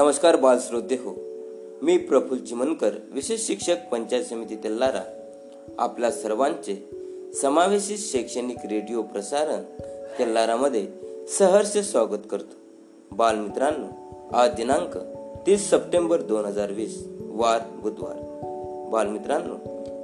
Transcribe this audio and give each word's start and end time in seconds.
नमस्कार 0.00 0.36
बालश्रोते 0.36 0.94
हो 0.94 1.14
मी 1.82 1.98
प्रफुल्ल 1.98 2.44
चिमनकर 2.44 2.90
विशेष 3.12 3.46
शिक्षक 3.46 3.76
पंचायत 3.92 4.24
समिती 4.24 4.56
तेल्लारा 4.56 5.02
आपल्या 5.78 6.10
सर्वांचे 6.10 6.90
समावेशित 7.42 7.98
शैक्षणिक 7.98 8.56
रेडिओ 8.70 9.02
प्रसारण 9.02 9.62
तेल्लारामध्ये 10.18 10.86
सहर्ष 11.28 11.78
स्वागत 11.78 12.26
करतो. 12.30 12.56
बालमित्रांनो 13.12 13.86
आज 14.32 14.50
दिनांक 14.54 14.98
तीस 15.46 15.70
सप्टेंबर 15.70 16.22
दोन 16.22 16.44
हजार 16.44 16.72
वीस 16.72 17.04
वार 17.20 17.60
बुधवार. 17.82 18.16
बालमित्रांनो 18.90 19.56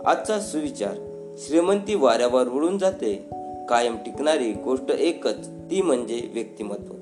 आजचा 0.06 0.40
सुविचार 0.40 0.94
श्रीमंती 1.38 1.94
वाऱ्यावर 1.94 2.48
उडून 2.48 2.78
जाते 2.78 3.30
कायम 3.68 3.96
टिकणारी 3.96 4.52
गोष्ट 4.52 4.90
एकच 4.90 5.48
ती 5.48 5.82
म्हणजे 5.82 6.30
व्यक्तिमत्व. 6.34 6.92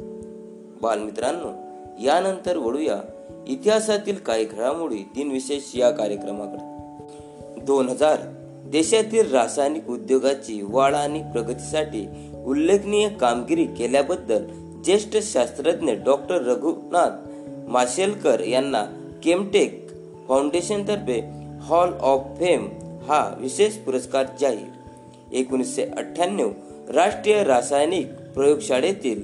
बालमित्रांनो 0.83 1.64
यानंतर 2.03 2.57
वळूया 2.57 3.01
इतिहासातील 3.49 4.17
काही 4.17 4.45
घडामोडी 4.45 4.97
दिनविशेष 4.97 5.77
या 5.77 5.91
कार्यक्रमाकडे. 5.91 6.75
दोन 7.65 7.89
हजार 7.89 8.19
देशातील 8.67 9.33
रासायनिक 9.33 9.89
उद्योगाची 9.89 10.61
वाढ 10.69 10.95
आणि 10.95 11.23
प्रगतीसाठी 11.23 12.07
उल्लेखनीय 12.47 13.09
कामगिरी 13.09 13.65
केल्याबद्दल 13.65 14.45
ज्येष्ठ 14.85 15.17
शास्त्रज्ञ 15.23 15.93
डॉक्टर 15.93 16.43
रघुनाथ 16.43 17.11
माशेलकर 17.71 18.41
यांना 18.41 18.85
केमटेक 19.25 19.89
फाउंडेशनतर्फे 20.29 21.21
हॉल 21.63 21.93
ऑफ 22.01 22.21
फेम 22.39 22.69
हा 23.09 23.37
विशेष 23.41 23.75
पुरस्कार 23.75 24.27
जाहीर. 24.41 24.69
एकोणीसशे 25.33 25.85
अठ्ठ्याण्णव 25.85 26.51
राष्ट्रीय 26.89 27.45
रासायनिक 27.45 28.07
प्रयोगशाळेतील 28.35 29.23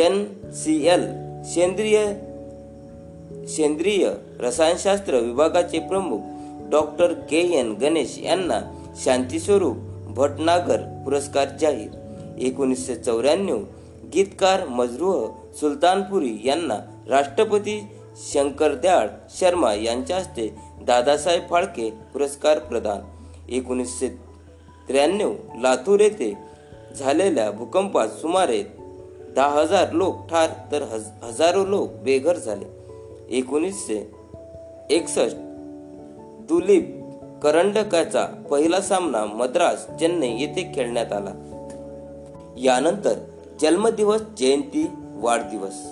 एन 0.00 0.24
सी 0.52 0.86
एल 0.88 1.25
सेंद्रिय 1.54 1.96
सेंद्रिय 3.46 4.10
रसायनशास्त्र 4.40 5.16
विभागाचे 5.16 5.78
प्रमुख 5.78 6.18
डॉक्टर 6.70 7.12
के. 7.12 7.40
एन. 7.58 7.72
गणेश 7.72 8.18
यांना 8.22 8.60
शांतीस्वरूप 9.04 9.76
भटनागर 10.16 10.80
पुरस्कार 11.04 11.48
जाहीर. 11.60 11.88
एकोणीसशे 12.38 12.94
चौऱ्याण्णव 12.94 13.58
गीतकार 14.14 14.68
मजरूह 14.68 15.28
सुलतानपुरी 15.60 16.38
यांना 16.44 16.78
राष्ट्रपती 17.08 17.86
शंकरदयाळ 18.32 19.08
शर्मा 19.30 19.74
यांच्या 19.74 20.16
हस्ते 20.16 20.54
दादासाहेब 20.82 21.42
फाळके 21.50 21.90
पुरस्कार 21.90 22.58
प्रदान. 22.58 23.00
एकोणीसशे 23.48 24.08
त्र्याण्णव 24.88 25.32
लातूर 25.60 26.00
येथे 26.00 26.32
झालेल्या 26.98 27.50
भूकंपात 27.50 28.08
सुमारे 28.08 28.75
दहा 29.36 29.60
हजार 29.60 29.92
लोक 29.92 30.28
ठार 30.30 30.50
तर 30.72 30.82
हज 30.82 31.04
हजारो 31.22 31.66
लोक 31.66 31.92
बेघर 31.92 32.36
झाले. 32.36 32.64
एकोणीसशे 33.28 34.10
एकसष्ट 34.90 35.36
दुलीप 36.48 37.02
करंडकाचा 37.42 38.26
पहिला 38.50 38.80
सामना 38.80 39.24
मद्रास 39.24 39.86
चेन्नई 39.86 40.40
येथे 40.40 40.72
खेळण्यात 40.74 41.12
आला. 41.12 41.30
यानंतर 42.58 43.18
जन्मदिवस 43.60 44.20
जयंती 44.38 44.90
वाढदिवस. 45.14 45.86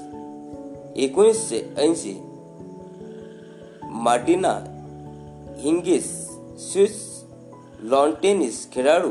एकोणीसशे 0.96 1.74
ऐंशी 1.78 2.22
Martina 3.82 4.60
Hingis 5.58 6.28
Swiss 6.72 7.24
lawn 7.80 8.10
tennis 8.22 8.72
खेळाडू 8.72 9.10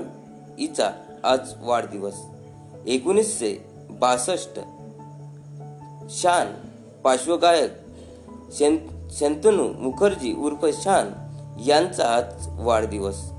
हिचा 0.59 0.91
आज 1.23 1.53
वाढदिवस. 1.61 2.15
एकोणीसशे 2.87 3.72
बासष्ट. 3.99 4.59
शान 6.09 6.47
पार्श्वगायक 7.03 7.71
शंतनू 9.11 9.67
मुखर्जी 9.79 10.33
उर्फ 10.33 10.65
शान 10.83 11.11
यांचा 11.65 12.03
आज 12.15 12.47
वाढदिवस. 12.59 13.31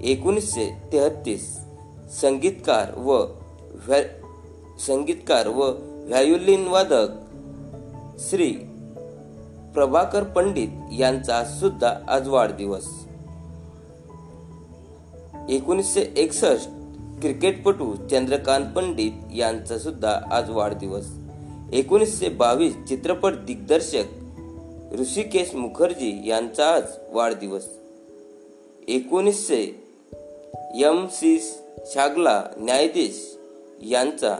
एकोणीसशे 0.00 0.82
तेहतीस. 0.92 1.58
संगीतकार 2.20 2.98
व 2.98 3.24
संगीतकार 4.86 5.48
व 5.48 5.60
व्हायोलिन 6.08 6.68
वादक 6.68 7.08
श्री 8.18 8.52
प्रभाकर 9.74 10.22
पंडित 10.22 10.68
यांचा 10.92 11.44
सुद्धा 11.44 11.94
आज 12.08 12.28
वाढदिवस. 12.28 12.86
एकोणीसशे 15.48 16.12
एकसष्ट. 16.16 16.81
क्रिकेटपटू 17.22 17.94
चंद्रकांत 18.10 18.66
पंडित 18.76 19.12
यांचा 19.36 19.78
सुद्धा 19.78 20.20
आज 20.30 20.50
वाढदिवस. 20.50 21.06
एकोणीसशे 21.72 22.28
बावीस 22.28 22.74
चित्रपट 22.88 23.32
दिग्दर्शक 23.32 24.04
ऋषिकेश 25.00 25.54
मुखर्जी 25.54 26.28
यांचा 26.28 26.74
आज 26.74 26.82
वाढदिवस. 27.12 27.66
एकोणीसशे 28.88 29.84
एम 30.82 31.06
सी 31.06 31.38
शागला 31.86 32.44
न्यायाधीश 32.56 33.36
यांचा 33.82 34.36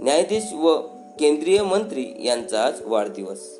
न्यायाधीश 0.00 0.52
व 0.52 0.76
केंद्रीय 1.20 1.62
मंत्री 1.62 2.06
यांचा 2.24 2.64
आज 2.64 2.80
वाढदिवस. 2.86 3.58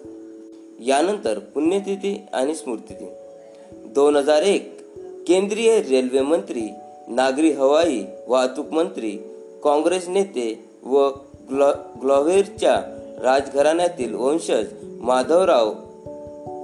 यानंतर 0.81 1.38
पुण्यतिथी 1.38 2.27
आणि 2.32 2.55
स्मृतिथी 2.55 3.09
दोन 3.72 4.17
हजार 4.17 4.43
एक 4.43 4.81
केंद्रीय 5.27 5.82
रेल्वे 5.82 6.21
मंत्री 6.21 6.69
नागरी 7.10 7.50
हवाई 7.50 8.03
वाहतूक 8.26 8.72
मंत्री 8.72 9.10
काँग्रेस 9.65 10.09
नेते 10.09 10.65
व 10.82 11.09
ग्लॉ 11.50 11.72
ग्लॉव्हेरच्या 12.03 12.75
राजघराण्यातील 13.22 14.15
वंशज 14.15 14.66
माधवराव 14.82 15.72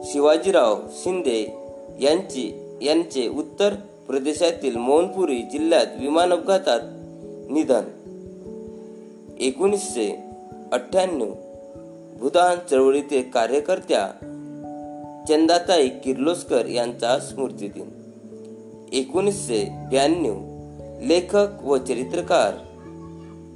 शिवाजीराव 0.05 0.77
शिंदे 0.91 1.57
यांची 2.01 2.77
यांचे 2.83 3.29
उत्तर 3.29 3.75
प्रदेशातील 4.07 4.77
मौनपुरी 4.77 5.43
जिल्ह्यात 5.43 5.87
विमान 6.01 6.33
अपघातात 6.33 6.81
निधन. 7.51 7.83
एकोणीसशे 9.41 10.25
अठ्ठ्याण्णव 10.73 11.33
भूदान 12.19 12.59
चळवळीतील 12.71 13.31
कार्यकर्त्या 13.31 14.07
चंदाताई 15.29 15.89
किर्लोस्कर 15.89 16.67
यांचा 16.67 17.19
स्मृतिदिन. 17.19 17.96
एकोणीसशे 18.93 19.69
ब्याण्णव 19.91 20.37
लेखक 21.07 21.65
व 21.65 21.77
चरित्रकार 21.77 22.55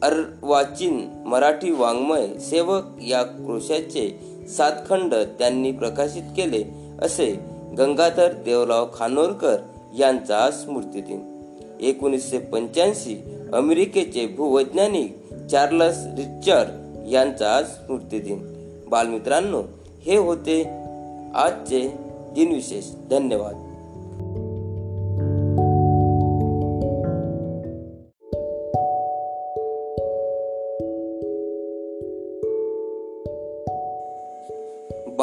अर्वाचीन 0.03 1.09
मराठी 1.27 1.71
वाङ्मय 1.71 2.39
सेवक 2.39 2.83
या 3.09 3.23
क्रोशाचे 3.23 4.21
सात 4.49 4.73
खंड 4.89 5.15
त्यांनी 5.15 5.73
प्रकाशित 5.73 6.23
केले 6.23 6.65
असे 7.03 7.41
गंगाधर 7.79 8.33
देवराव 8.33 8.87
खानोरकर 8.95 9.57
यांचा 9.99 10.51
स्मृतिदिन 10.51 11.41
एकोणीसशे 11.81 12.39
पंच्याऐंशी 12.39 13.23
अमेरिकेचे 13.53 14.27
भूवैज्ञानिक 14.27 15.17
चार्लस 15.51 15.97
रिचर 15.99 16.65
यांचा 17.11 17.63
स्मृतिदिन 17.63 18.39
बालमित्रांनो 18.89 19.63
हे 20.03 20.17
होते 20.17 20.63
आजचे 21.35 21.89
दिनविशेष. 22.35 22.85
धन्यवाद. 23.11 23.70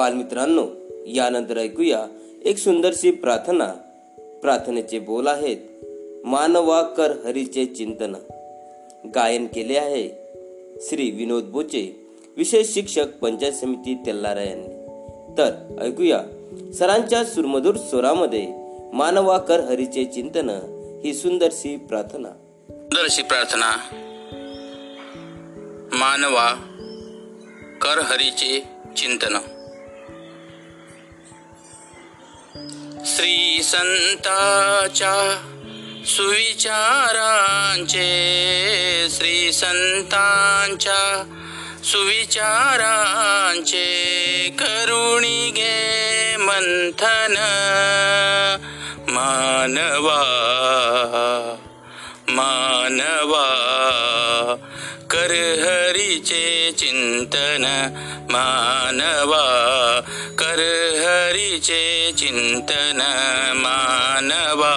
बालमित्रांनो 0.08 0.68
यानंतर 1.08 1.58
ऐकूया 1.58 2.06
एक 2.46 2.58
सुंदरशी 2.58 3.12
प्रार्थना. 3.12 3.66
प्रार्थनेचे 4.42 5.00
बोल 5.00 5.28
आहेत 5.28 5.58
मानवा 6.26 6.82
कर 6.82 7.12
हरीचे 7.26 7.66
चिंतन. 7.66 8.16
गायन 9.16 9.46
केले 9.46 9.78
आहे 9.78 10.10
श्री 10.82 11.12
विनोद 11.12 11.44
बोचे 11.44 12.08
विशेष 12.38 12.74
शिक्षक 12.74 13.06
पंचायत 13.22 13.54
समिती 13.54 13.96
तेल्लारा 14.06 14.44
यांनी 14.44 14.68
तर 15.38 15.78
ऐकूया 15.82 16.22
सरांच्या 16.74 17.24
सुरमधुर 17.26 17.76
स्वरामध्ये 17.76 18.48
मानवा 18.94 19.38
कर 19.38 19.60
हरीचे 19.60 20.06
चिंतन 20.06 20.50
ही 21.04 21.14
सुंदरशी 21.14 21.76
प्रार्थना. 21.76 22.30
सुंदरशी 22.70 23.22
प्रार्थना. 23.22 23.72
मानवा 25.92 26.50
कर 27.82 28.02
हरीचे 28.02 28.64
चिंतन. 28.98 29.57
श्री 33.06 33.62
संताच्या 33.64 35.42
सुविचारांचे 36.06 36.88
श्री 39.12 39.52
संतांच्या 39.54 41.34
सुविचारांचे 41.84 42.56
करुणी 44.60 45.52
घे 45.52 46.36
मंथन 46.38 47.34
मानवा 49.08 50.24
मानवा. 52.30 53.54
कर 55.10 55.32
हरीचे 55.60 56.72
चिंतन 56.78 57.64
मानवा. 58.30 59.44
हरीचे 61.38 62.12
चिंतन 62.18 63.02
मानवा 63.56 64.72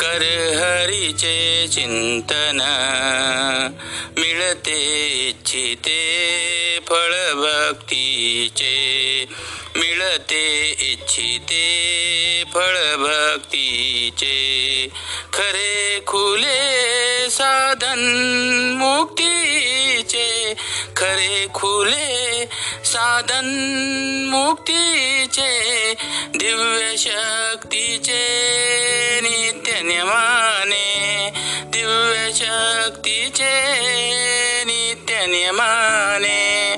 कर 0.00 0.22
हरीचे 0.58 1.66
चिंतन. 1.68 2.60
मिळते 4.18 4.78
इच्छिते 5.28 5.98
फळ 6.88 7.14
भक्तीचे 7.34 8.74
मिळते 9.76 10.44
इच्छिते 10.80 11.64
फळ 12.54 12.78
भक्तीचे 12.96 14.36
खरे 15.32 16.00
खुले 16.06 16.60
साधन 17.30 17.98
मुक्ती 18.78 19.75
मुक्तीचे 20.06 20.54
खरे 20.96 21.46
खुले 21.54 22.46
साधन 22.84 23.46
मुक्तीचे 24.30 25.50
दिव्य 26.36 26.94
शक्तीचे 26.98 28.22
नित्य 29.22 29.80
नियमाने 29.82 31.30
दिव्य 31.66 32.30
शक्तीचे 32.34 33.50
नित्य 34.64 35.26
नियमाने 35.26 36.76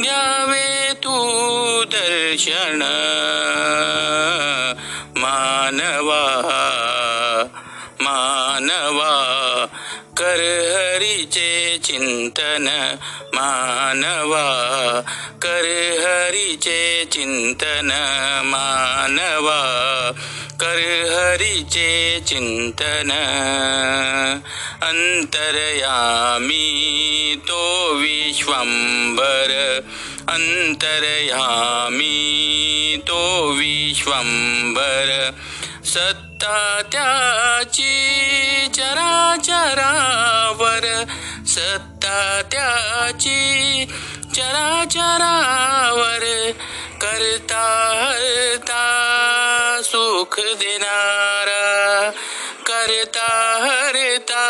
द्यावे 0.00 0.92
तू 1.04 1.84
दर्शन 1.84 2.80
मानवा 5.16 6.24
मानवा. 6.40 6.69
हरीचे 11.00 11.78
चिंतन 11.84 12.66
मानवा 13.34 14.42
कर 15.42 15.66
हरीचे 16.00 17.04
चिंतन 17.12 17.88
मानवा 18.44 19.56
कर 20.60 20.78
हरीचे 21.12 21.88
चिंतन 22.28 23.10
अंतरयामी 24.82 26.66
तो 27.48 27.62
विश्वंबर 27.96 29.58
अंतरयामी 30.28 32.16
तो 33.08 33.22
विश्वंबर। 33.52 35.30
सत् 35.84 36.29
सत्ता 36.40 36.80
त्याची 36.92 38.68
चराचरावर 38.74 39.44
सत्ता 41.46 42.20
त्याची 42.52 43.84
चराचरावर 44.34 46.24
करता 47.00 47.64
हरता 48.00 48.86
सुख 49.84 50.38
देणारा 50.60 52.10
करता 52.66 53.28
हरता 53.64 54.46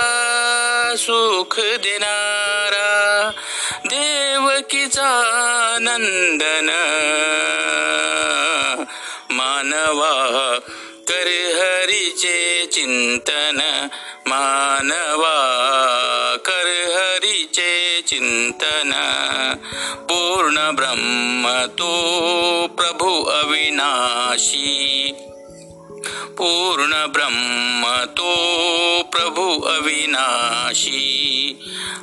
सुख 0.98 1.58
देणारा 1.82 3.30
देवकीचा 3.84 5.10
नंदन 5.80 6.70
मानवा 9.30 10.14
कर 11.10 11.28
हरीचे 11.54 12.66
चिंतन 12.66 13.88
मानवा 14.28 15.36
कर 16.36 16.84
हरीचे 16.90 18.00
चिंतन. 18.06 18.92
पूर्ण 20.00 20.76
ब्रह्म 20.76 21.66
तो 21.66 21.90
प्रभु 22.76 23.24
अविनाशी. 23.24 25.12
पूर्ण 26.40 27.06
ब्रह्म 27.06 28.04
तो 28.04 29.02
प्रभु 29.02 29.60
अविनाशी. 29.60 31.56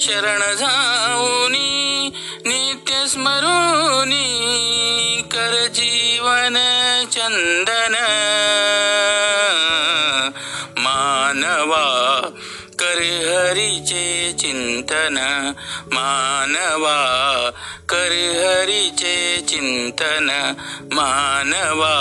शरण 0.00 0.54
जाऊनी 0.54 2.10
नित्य 2.46 3.06
स्मरोनी. 3.06 4.41
चंदन 7.32 7.94
मानवा 10.84 11.84
कर 12.80 12.98
हरीचे 13.26 14.06
चिंतन 14.40 15.16
मानवा 15.94 16.96
कर 17.92 18.12
हरीचे 18.40 19.16
चिंतन 19.48 20.28
मानवा 20.92 21.96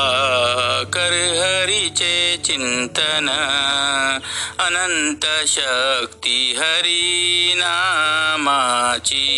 कर 0.94 1.14
हरीचे 1.40 2.38
चिंतन. 2.46 3.28
अनंत 4.60 5.26
शक्ती 5.48 6.56
हरी 6.58 7.54
नामाची 7.58 9.30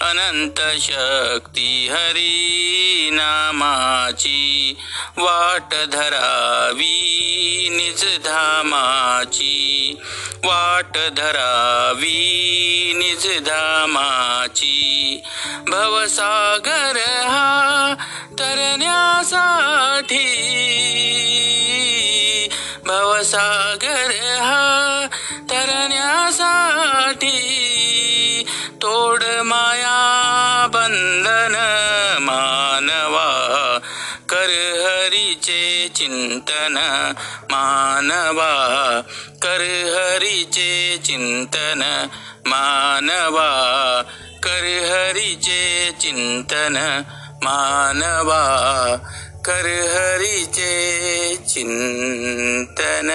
अनंत 0.00 0.60
शक्ती 0.80 1.88
हरी 1.88 3.10
नामाची. 3.12 4.76
वाट 5.18 5.74
धरावी 5.92 7.00
निज 7.70 8.04
धामाची 8.24 9.54
वाट 10.44 10.98
धरावी 11.16 12.22
निज 12.96 13.26
धामाची. 13.46 14.80
भवसागर 15.74 16.96
हा 17.26 17.94
तरण्यासाठी. 18.32 18.94
भवसागर 22.86 24.10
हा 24.38 25.06
तरण्यासाठी. 25.50 27.30
तोड 28.82 29.22
माया 29.22 30.66
बंधन 30.72 31.54
मानवा. 32.20 33.78
कर 34.28 34.46
हरीचे 34.86 35.88
चिंतन 35.96 36.74
मानवा. 37.50 39.00
कर 39.42 39.60
हरीचे 39.94 41.00
चिंतन 41.04 42.06
मानवा. 42.46 44.02
कर 44.44 44.64
हरीचे 44.84 45.90
चिंतन 46.00 47.02
मानवा, 47.44 48.96
कर 49.44 49.66
हरीचे 49.66 51.36
चिंतन। 51.36 53.08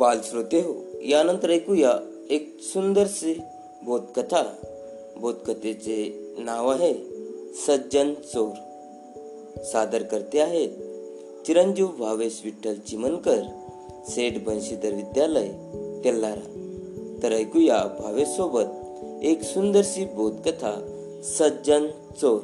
बाल 0.00 0.20
श्रोते 0.20 0.60
हो, 0.60 0.86
यानंतर 1.02 1.50
ऐकूया 1.50 1.92
एक 2.30 2.56
सुंदरशी 2.60 3.40
बोधकथा. 3.84 4.42
बोधकथेचे 5.16 6.12
नाव 6.38 6.70
आहे 6.70 7.09
सज्जन 7.54 8.14
चोर 8.14 8.52
सादर 9.64 10.02
करते 10.02 10.40
आहेत. 10.40 10.68
चिरंजीव 11.46 11.86
भावेश 11.86 12.40
विठ्ठल 12.44 12.74
चिमनकर 12.74 13.42
सेठ 14.08 14.32
बंशीधर 14.42 14.90
विद्यालय 14.90 15.48
तेल्हारा. 16.04 16.46
तर 17.22 17.32
ऐकूया 17.32 17.76
भावेश 17.76 18.28
सोबत 18.28 18.66
एक 19.24 19.42
सुंदरशी 19.42 20.04
बोधकथा 20.04 20.72
सज्जन 21.24 21.86
चोर. 22.20 22.38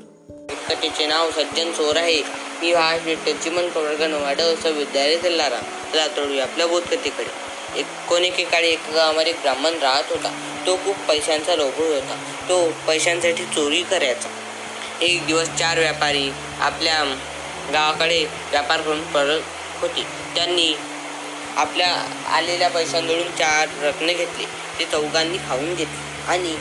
कथेचे 0.70 1.06
नाव 1.06 1.30
सज्जन 1.30 1.72
चोर 1.72 1.96
आहे. 1.96 2.22
मी 2.62 2.75
भावेश 2.75 3.06
विठ्ठल 3.06 3.32
चिमनकर 3.32 3.96
गणवाड 3.98 4.40
असं 4.40 4.70
विद्यालय 4.70 5.16
तेल्हारा. 5.16 5.60
चला 5.92 6.06
तोडूया 6.06 6.42
आपल्या 6.42 6.66
बोधकथेकडे. 6.66 7.46
एक 7.80 7.86
कोणी 8.08 8.30
काळी 8.30 8.68
एका 8.68 8.92
गावामध्ये 8.94 9.32
एक 9.32 9.38
ब्राह्मण 9.40 9.72
राहत 9.72 10.04
होता. 10.10 10.30
तो 10.66 10.76
खूप 10.76 10.94
पैशांचा 11.08 11.56
लोभळ 11.56 11.94
होता. 11.94 12.16
तो 12.48 12.70
पैशांसाठी 12.86 13.44
चोरी 13.44 13.82
करायचा. 13.82 14.28
एक 15.02 15.24
दिवस 15.26 15.48
चार 15.58 15.78
व्यापारी 15.78 16.30
आपल्या 16.60 17.02
गावाकडे 17.72 18.24
व्यापार 18.50 18.80
करून 18.80 19.02
परत 19.12 19.40
होते. 19.80 20.02
त्यांनी 20.34 20.74
आपल्या 21.56 21.88
आलेल्या 22.36 22.68
पैशांजवळून 22.70 23.30
चार 23.38 23.68
रत्न 23.82 24.06
घेतले. 24.06 24.44
ते 24.78 24.84
चौघांनी 24.84 25.38
खाऊन 25.38 25.74
घेतले 25.74 26.32
आणि 26.32 26.54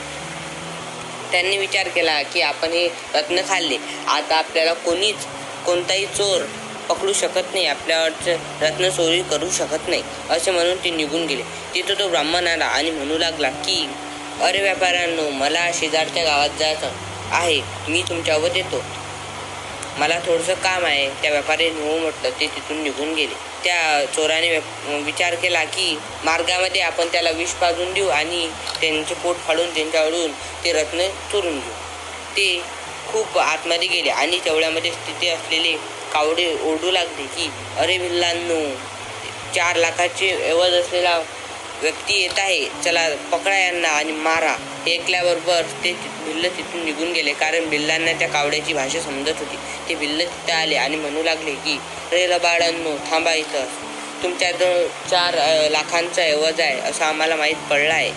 त्यांनी 1.32 1.56
विचार 1.58 1.88
केला 1.88 2.20
की 2.22 2.40
आपण 2.40 2.72
हे 2.72 2.86
रत्न 3.14 3.40
खाल्ले. 3.48 3.78
आता 4.08 4.36
आपल्याला 4.36 4.72
कोणीच 4.74 5.26
कोणताही 5.66 6.06
चोर 6.06 6.42
पकडू 6.88 7.12
शकत 7.12 7.54
नाही. 7.54 7.66
आपल्यावरचं 7.66 8.36
रत्न 8.62 8.88
चोरी 8.88 9.22
करू 9.30 9.50
शकत 9.50 9.88
नाही. 9.88 10.02
असे 10.30 10.50
म्हणून 10.50 10.84
ते 10.84 10.90
निघून 10.90 11.26
गेले. 11.26 11.42
तिथं 11.74 11.98
तो 11.98 12.08
ब्राह्मण 12.08 12.46
आला 12.46 12.66
आणि 12.66 12.90
म्हणू 12.90 13.18
लागला 13.18 13.50
की 13.50 13.88
अरे 14.42 14.60
व्यापाऱ्यांनो 14.62 15.28
मला 15.30 15.70
शेजारच्या 15.74 16.24
गावात 16.24 16.58
जायचं 16.58 16.90
आहे 17.32 17.60
मी 17.88 18.02
तुमच्यावर 18.08 18.56
येतो 18.56 18.82
मला 19.98 20.18
थोडंसं 20.18 20.54
काम 20.54 20.84
आहे 20.84 21.08
त्या 21.22 21.30
व्यापाऱ्याने 21.30 21.80
हो 21.82 21.96
म्हटलं 21.98 22.30
ते 22.40 22.46
तिथून 22.46 22.82
निघून 22.82 23.12
गेले. 23.14 23.34
त्या 23.64 24.04
चोराने 24.06 24.58
विचार 25.04 25.34
केला 25.34 25.62
की 25.66 25.96
मार्गामध्ये 26.24 26.80
आपण 26.80 27.08
त्याला 27.12 27.30
विष 27.30 27.52
पाजून 27.60 27.92
देऊ 27.92 28.08
आणि 28.08 28.46
त्यांचे 28.80 29.14
पोट 29.14 29.36
फाडून 29.46 29.74
त्यांच्याकडून 29.74 30.32
ते 30.64 30.72
रत्न 30.72 31.06
चोरून 31.32 31.52
घेऊ. 31.52 31.72
ते 32.36 32.62
खूप 33.08 33.38
आतमध्ये 33.38 33.88
गेले 33.88 34.10
आणि 34.10 34.38
तेवढ्यामध्ये 34.44 34.90
तिथे 35.06 35.28
असलेले 35.28 35.72
कावडे 36.12 36.46
ओरडू 36.62 36.90
लागले 36.90 37.26
की 37.36 37.50
अरे 37.78 37.98
भिल्लांनो 37.98 38.60
चार 39.54 39.76
लाखाचे 39.76 40.28
एवढ 40.48 40.72
असलेला 40.74 41.18
व्यक्ती 41.82 42.20
येत 42.20 42.38
आहे. 42.38 42.64
चला 42.84 43.08
पकडा 43.32 43.56
यांना 43.58 43.88
आणि 43.88 44.12
मारा. 44.12 44.54
हे 44.86 44.92
ऐकल्याबरोबर 44.94 45.62
ते 45.84 45.92
भिल्ल 46.24 46.48
तिथून 46.56 46.84
निघून 46.84 47.12
गेले. 47.12 47.32
कारण 47.32 47.68
भिल्लांना 47.70 48.12
त्या 48.18 48.28
कावड्याची 48.28 48.72
भाषा 48.72 49.00
समजत 49.00 49.38
होती. 49.38 49.56
ते 49.88 49.94
भिल्ल 49.94 50.20
तिथे 50.20 50.52
आले 50.52 50.76
आणि 50.76 50.96
म्हणू 50.96 51.22
लागले 51.22 51.54
की 51.64 51.78
रे 52.12 52.28
लबाडांनो 52.30 52.96
थांबा 53.10 53.32
इथं. 53.34 53.64
तुमच्याजवळ 54.22 54.86
चार 55.10 55.34
लाखांचा 55.70 56.22
एवज 56.24 56.60
आहे 56.60 56.78
असं 56.80 57.04
आम्हाला 57.04 57.36
माहीत 57.36 57.68
पडलं 57.70 57.92
आहे 57.94 58.10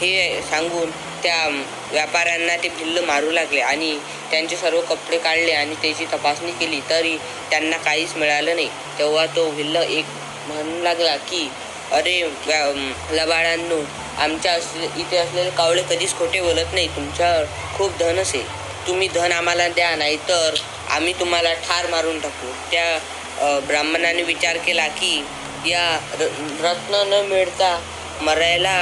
हे 0.00 0.40
सांगून 0.50 0.90
त्या 1.22 1.48
व्यापाऱ्यांना 1.92 2.56
ते 2.56 2.68
भिल्ल 2.68 3.04
मारू 3.04 3.30
लागले 3.30 3.60
आणि 3.60 3.96
त्यांचे 4.30 4.56
सर्व 4.56 4.80
कपडे 4.80 5.18
काढले 5.18 5.52
आणि 5.52 5.74
त्याची 5.82 6.04
तपासणी 6.12 6.52
केली. 6.60 6.80
तरी 6.90 7.16
त्यांना 7.50 7.76
काहीच 7.76 8.14
मिळालं 8.16 8.54
नाही. 8.54 8.68
तेव्हा 8.98 9.26
तो 9.36 9.50
भिल्ल 9.50 9.76
एक 9.76 10.04
म्हणू 10.46 10.82
लागला 10.82 11.16
की 11.16 11.48
अरे 11.92 12.22
व्या- 12.46 13.14
लबाडांनो 13.14 13.80
आमच्या 14.18 14.52
असले 14.52 14.86
इथे 14.96 15.16
असलेले 15.16 15.50
कावळे 15.50 15.82
कधीच 15.82 16.14
खोटे 16.18 16.40
बोलत 16.40 16.72
नाही. 16.72 16.86
तुमच्यावर 16.88 17.44
खूप 17.76 17.98
धन 18.00 18.18
असेल. 18.18 18.46
तुम्ही 18.86 19.08
धन 19.08 19.32
आम्हाला 19.32 19.68
द्या 19.68 19.94
नाहीतर 19.96 20.54
आम्ही 20.90 21.12
तुम्हाला 21.20 21.52
ठार 21.66 21.86
मारून 21.86 22.18
टाकू. 22.20 22.52
त्या 22.70 23.58
ब्राह्मणाने 23.66 24.22
विचार 24.22 24.56
केला 24.56 24.86
की 24.88 25.24
या 25.66 25.98
र 26.20 26.26
रत्न 26.60 27.02
न 27.06 27.22
मिळता 27.28 27.78
मरायला 28.20 28.76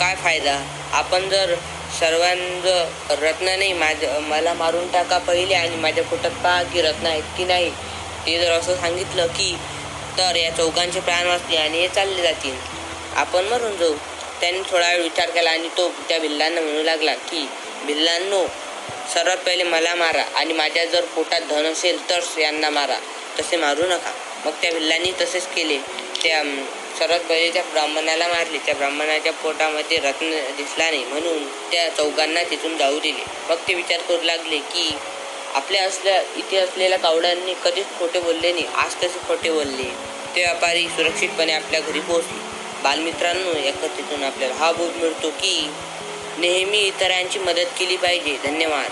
काय 0.00 0.14
फायदा? 0.14 0.56
आपण 0.92 1.28
जर 1.28 1.54
सर्वांज 2.00 2.66
रत्न 3.22 3.48
नाही 3.58 3.72
माझ 3.72 3.96
मला 4.20 4.54
मारून 4.54 4.90
टाका 4.92 5.18
पहिले 5.18 5.54
आणि 5.54 5.76
माझ्या 5.76 6.04
पोटात 6.04 6.30
पहा 6.44 6.62
की 6.62 6.82
रत्न 6.82 7.06
आहेत 7.06 7.22
की 7.36 7.44
नाही. 7.44 7.70
ते 8.26 8.38
जर 8.38 8.52
असं 8.52 8.76
सांगितलं 8.76 9.26
की 9.26 9.54
तर 10.18 10.36
या 10.36 10.50
चौघांचे 10.50 11.00
प्राण 11.00 11.26
वाचले 11.26 11.56
आणि 11.56 11.80
हे 11.80 11.88
चालले 11.88 12.22
जातील. 12.22 12.54
आपण 13.16 13.44
मरून 13.44 13.76
जाऊ. 13.76 13.94
त्यांनी 14.40 14.60
थोडा 14.70 14.88
वेळ 14.88 15.02
विचार 15.02 15.30
केला 15.30 15.50
आणि 15.50 15.68
तो 15.76 15.88
त्या 16.08 16.18
भिल्लांना 16.18 16.60
म्हणू 16.60 16.82
लागला 16.82 17.14
की 17.14 17.46
भिल्लांनो 17.84 18.46
सर्वात 19.14 19.36
पहिले 19.36 19.62
मला 19.64 19.94
मारा 19.94 20.22
आणि 20.34 20.54
माझ्या 20.54 20.84
जर 20.84 21.04
पोटात 21.04 21.40
धन 21.40 21.66
असेल 21.66 22.08
तर 22.10 22.20
यांना 22.38 22.70
मारा. 22.70 22.96
तसे 23.40 23.56
मारू 23.56 23.86
नका. 23.86 24.12
मग 24.44 24.52
त्या 24.62 24.70
भिल्लांनी 24.72 25.12
तसेच 25.20 25.46
केले. 25.46 25.78
त्या 26.22 26.42
सर्वात 26.98 27.20
पहिले 27.20 27.50
त्या 27.52 27.62
ब्राह्मणाला 27.62 28.28
मारले. 28.28 28.58
त्या 28.58 28.74
ब्राह्मणाच्या 28.74 29.32
पोटामध्ये 29.32 29.96
रत्न 29.96 30.30
दिसला 30.56 30.90
नाही 30.90 31.04
म्हणून 31.04 31.46
त्या 31.70 31.88
चौघांना 31.88 32.42
तिथून 32.42 32.76
जाऊ 32.76 32.98
दिले. 32.98 33.24
मग 33.50 33.56
ते 33.68 33.74
विचार 33.74 34.00
करू 34.00 34.22
लागले 34.22 34.58
की 34.58 34.90
आपल्या 35.54 35.84
असल्या 35.84 36.22
इथे 36.22 36.56
असलेल्या 36.56 36.98
कावड्यांनी 36.98 37.54
कधीच 37.64 37.86
खोटे 37.98 38.20
बोलले 38.20 38.52
नाही. 38.52 38.66
आज 38.66 38.94
कसे 38.94 39.28
खोटे 39.28 39.50
बोलले. 39.50 40.10
ते 40.36 40.40
व्यापारी 40.40 40.88
सुरक्षितपणे 40.88 41.52
आपल्या 41.52 41.80
घरी 41.80 42.00
पोहोचले. 42.00 42.38
बालमित्रांनो 42.82 43.58
या 43.58 43.72
कथेतून 43.72 44.22
आपल्याला 44.22 44.54
हा 44.54 44.72
बोध 44.72 44.96
मिळतो 44.96 45.30
की 45.30 45.68
नेहमी 46.38 46.78
इतरांची 46.78 47.38
मदत 47.38 47.70
केली 47.78 47.96
पाहिजे. 47.96 48.36
धन्यवाद. 48.44 48.90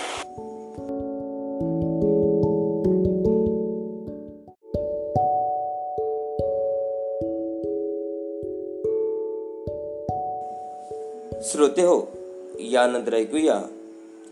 श्रोते 11.43 11.83
हो 11.83 12.11
यानंतर 12.61 13.15
ऐकूया 13.15 13.61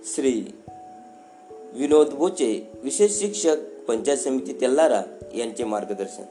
श्री 0.04 0.55
विनोद 1.78 2.08
बोचे 2.08 2.70
विशेष 2.82 3.20
शिक्षक 3.20 3.56
पंचायत 3.88 4.18
समिती 4.18 4.52
तेल्लारा 4.52 5.02
यांचे 5.34 5.64
मार्गदर्शन. 5.64 6.22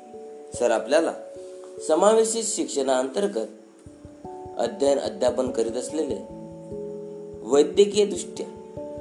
सर 0.54 0.72
आपल्याला 0.72 1.14
समावेशित 1.88 2.44
शिक्षणाअंतर्गत 2.44 3.48
अध्ययन 4.58 5.00
अध्यापन 5.00 5.52
करीत 5.52 5.72
असलेले 5.72 6.16
वैद्यकीय 7.42 8.06
दृष्ट्या 8.06 8.48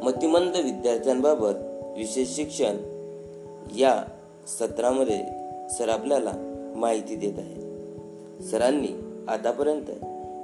मतिमंद 0.03 0.57
विद्यार्थ्यांबाबत 0.57 1.55
विशेष 1.97 2.29
शिक्षण 2.37 2.77
या 3.77 4.05
सत्रामध्ये 4.59 5.21
सर 5.71 5.89
आपल्याला 5.89 6.33
माहिती 6.77 7.17
देत 7.17 7.39
आहे. 7.39 7.61
सरांनी 8.51 8.89
आतापर्यंत 9.29 9.91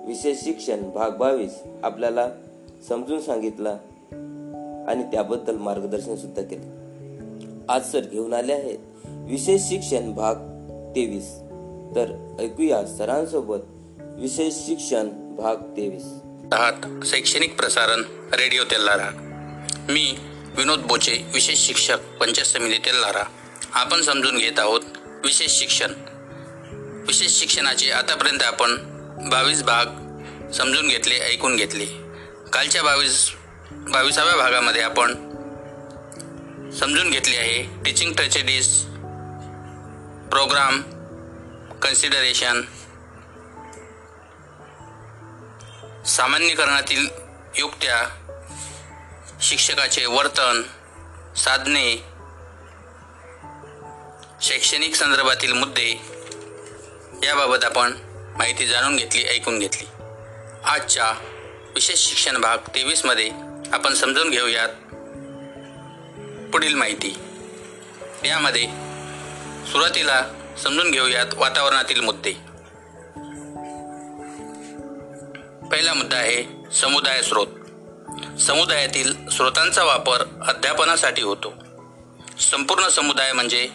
विशेष 0.07 0.45
शिक्षण 0.45 0.91
भाग 0.91 1.11
बावीस 1.11 1.59
आपल्याला 1.83 2.31
समजून 2.89 3.21
सांगितला. 3.21 3.79
आणि 4.91 5.03
त्याबद्दल 5.03 5.57
मार्गदर्शन 5.57 6.17
सुद्धा 6.17 6.43
केले. 6.43 6.81
आज 7.73 7.93
सर 7.93 8.01
घेऊन 8.01 8.33
आले 8.33 8.53
आहेत. 8.53 8.79
विशेष 9.07 9.63
शिक्षण 9.63 10.13
भाग 10.13 10.35
तेवीस. 10.97 11.29
तर 11.97 12.37
ऐकूया 12.41 12.87
सरांसोबत 12.87 13.59
विशेष 14.01 14.55
शिक्षण 14.55 15.09
भाग 15.37 15.57
तेवीस. 15.57 16.03
आहात. 16.53 17.07
शैक्षणिक 17.07 17.61
प्रसारण 17.61 18.01
रेडिओ 18.33 18.65
तेल्लारा 18.65 19.09
मी 19.89 20.15
विनोद 20.57 20.79
बोचे 20.79 21.31
विशेष 21.35 21.67
शिक्षक 21.67 21.99
पंचायत 22.21 22.47
समिती 22.47 22.79
तेल्लारा 22.79 23.23
आपण 23.73 24.03
समजून 24.03 24.39
घेत 24.39 24.59
आहोत 24.59 24.81
विशेष 25.25 25.51
शिक्षण. 25.51 25.93
विशेष 27.07 27.41
शिक्षणाचे 27.41 27.91
आतापर्यंत 27.91 28.43
आपण 28.43 28.77
बावीस 29.31 29.63
भाग 29.63 29.87
समजून 30.51 30.89
घेतले 30.89 31.15
ऐकून 31.15 31.57
घेतले. 31.57 31.87
कालच्या 32.53 32.83
बावीस 32.83 33.40
बावीसाव्या 33.73 34.37
भागामध्ये 34.37 34.83
आपण 34.83 35.13
समजून 36.71 37.11
घेतले 37.11 37.37
आहे. 37.37 37.83
टीचिंग 37.85 38.13
ट्रेचेडीज 38.15 38.85
प्रोग्राम 40.31 40.83
कन्सिडरेशन 41.83 42.63
सामान्यीकरणातील 46.07 47.09
युक्त्या 47.59 48.03
शिक्षकाचे 49.41 50.07
वर्तन 50.07 50.63
साधने 51.37 52.05
शैक्षणिक 54.43 54.95
संदर्भातील 54.95 55.53
मुद्दे 55.53 55.91
याबाबत 57.23 57.65
आपण 57.65 57.93
माहिती 58.37 58.67
जाणून 58.67 58.97
घेतली 58.97 59.25
ऐकून 59.25 59.59
घेतली. 59.59 59.87
आजच्या 60.65 61.13
विशेष 61.75 62.09
शिक्षण 62.09 62.41
भाग 62.41 62.59
तेवीसमध्ये 62.59 63.31
आपण 63.73 63.95
समजून 63.95 64.31
घेऊयात. 64.31 64.69
पुढील 66.53 66.75
माहिती. 66.75 67.19
यामध्ये 68.25 68.65
सुरुवातीला 69.67 70.27
समजून 70.63 70.91
घेऊयात 70.91 71.27
वातावरणातील 71.37 72.01
मुद्दे. 72.01 72.33
पहिला 75.69 75.95
मुद्दा 75.95 76.17
आहे 76.17 76.71
समुदाय 76.73 77.23
स्रोत. 77.23 77.47
समुदायातील 78.41 79.29
स्रोतांचा 79.29 79.85
वापर 79.85 80.21
अध्यापनासाठी 80.49 81.23
होतो. 81.23 81.55
संपूर्ण 82.41 82.89
समुदाय 82.89 83.33
म्हणजे 83.33 83.69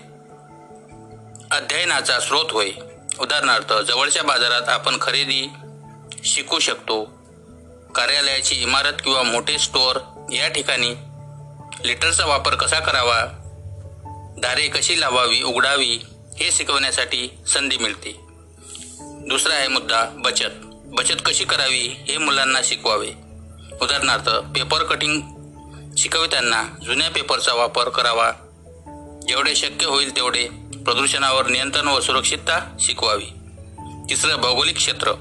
अध्ययनाचा 1.51 2.19
स्रोत 2.19 2.51
होय. 2.51 2.71
उदाहरणार्थ 3.19 3.73
जवळच्या 3.73 4.23
बाजारात 4.23 4.69
आपण 4.69 4.97
खरेदी 5.01 5.49
शिकू 6.23 6.59
शकतो. 6.59 7.14
कार्यालयाची 7.95 8.55
इमारत 8.55 8.93
किंवा 9.03 9.23
मोठे 9.23 9.59
स्टोअर 9.59 9.99
या 10.33 10.47
ठिकाणी 10.47 10.89
लिटरचा 11.87 12.25
वापर 12.25 12.55
कसा 12.55 12.79
करावा? 12.79 13.25
दारे 14.37 14.67
कशी 14.67 14.99
लावावी 14.99 15.41
उघडावी 15.41 15.99
हे 16.39 16.51
शिकवण्यासाठी 16.51 17.29
संधी 17.47 17.77
मिळते. 17.77 18.19
दुसरा 19.27 19.53
आहे 19.53 19.67
मुद्दा 19.67 20.05
बचत. 20.05 20.51
बचत 20.65 21.15
कशी 21.25 21.45
करावी 21.45 21.95
हे 22.07 22.17
मुलांना 22.17 22.59
शिकवावे. 22.63 23.09
उदाहरणार्थ 23.81 24.29
पेपर 24.29 24.83
कटिंग 24.83 25.21
शिकवताना 25.97 26.63
जुन्या 26.85 27.09
पेपरचा 27.09 27.53
वापर 27.53 27.89
करावा. 27.89 28.31
जेवढे 29.27 29.55
शक्य 29.55 29.85
होईल 29.85 30.15
तेवढे 30.15 30.47
प्रदूषणावर 30.85 31.47
नियंत्रण 31.47 31.87
व 31.87 31.99
सुरक्षितता 31.99 32.77
शिकवावी. 32.79 33.25
तिसरं 34.09 34.35
भौगोलिक 34.35 34.75
क्षेत्र. 34.75 35.11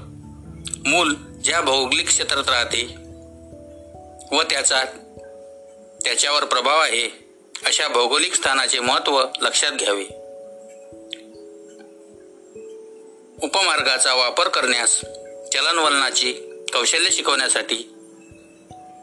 मूल 0.85 1.15
ज्या 1.45 1.61
भौगोलिक 1.61 2.07
क्षेत्रात 2.07 2.49
राहते 2.49 2.83
व 4.31 4.41
त्याचा 4.41 4.83
त्याच्यावर 6.03 6.45
प्रभाव 6.45 6.79
आहे 6.79 7.07
अशा 7.65 7.87
भौगोलिक 7.87 8.33
स्थानाचे 8.33 8.79
महत्त्व 8.79 9.25
लक्षात 9.41 9.71
घ्यावे. 9.71 10.03
उपमार्गाचा 13.45 14.13
वापर 14.13 14.47
करण्यास 14.47 15.01
चलनवलनाची 15.53 16.33
कौशल्य 16.73 17.09
शिकवण्यासाठी 17.09 17.95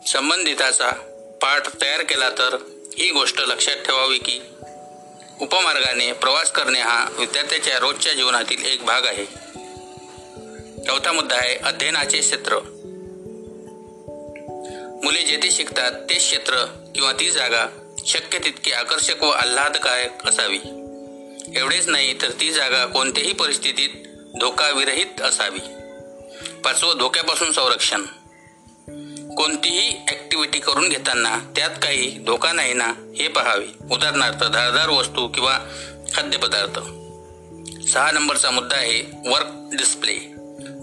संबंधिताचा 0.07 0.91
पाठ 1.43 1.83
तयार 1.83 2.03
केला 2.03 2.31
तर 2.31 2.57
ही 2.99 3.11
गोष्ट 3.11 3.41
लक्षात 3.41 3.77
ठेवावी 3.77 4.19
की 4.19 4.41
उपमार्गाने 5.41 6.13
प्रवास 6.13 6.51
करणे 6.51 6.81
हा 6.81 7.09
विद्यार्थ्याच्या 7.19 7.79
रोजच्या 7.79 8.13
जीवनातील 8.13 8.65
एक 8.65 8.85
भाग 8.85 9.07
आहे. 9.07 9.53
चौथा 10.87 11.13
मुद्दा 11.13 11.37
आहे 11.37 11.55
अध्ययनाचे 11.57 12.19
क्षेत्र. 12.19 12.59
मुले 15.05 15.23
जेथे 15.23 15.51
शिकतात 15.51 15.93
ते 15.93 16.15
क्षेत्र 16.15 16.55
किंवा 16.95 17.13
ती 17.13 17.31
जागा 17.31 17.67
शक्य 18.07 18.39
तितकी 18.39 18.73
आकर्षक 18.73 19.23
व 19.23 19.29
आल्हाददायक 19.29 20.29
असावी. 20.29 20.59
एवढेच 21.59 21.89
नाही 21.89 22.23
तर 22.23 22.31
ती 22.31 22.53
जागा 22.53 22.87
कोणत्याही 22.87 23.33
परिस्थितीत 23.33 23.89
धोकाविरहित 24.41 25.21
असावी. 25.21 25.59
पाचवं 26.65 26.99
धोक्यापासून 26.99 27.53
संरक्षण. 27.53 28.03
कोणतीही 29.35 29.97
ॲक्टिव्हिटी 30.09 30.59
करून 30.59 30.89
घेताना 30.89 31.53
त्यात 31.57 31.71
काही 31.71 32.19
धोका 32.27 32.53
नाही 32.53 32.75
ना 32.75 33.15
हे 33.19 33.29
पहावे. 33.29 33.67
उदाहरणार्थ 33.91 34.45
धारदार 34.45 34.89
वस्तू 34.89 35.29
किंवा 35.29 35.59
खाद्यपदार्थ. 36.15 36.79
सहा 37.89 38.11
नंबरचा 38.11 38.51
मुद्दा 38.51 38.77
आहे 38.77 39.31
वर्क 39.31 39.77
डिस्प्ले 39.77 40.32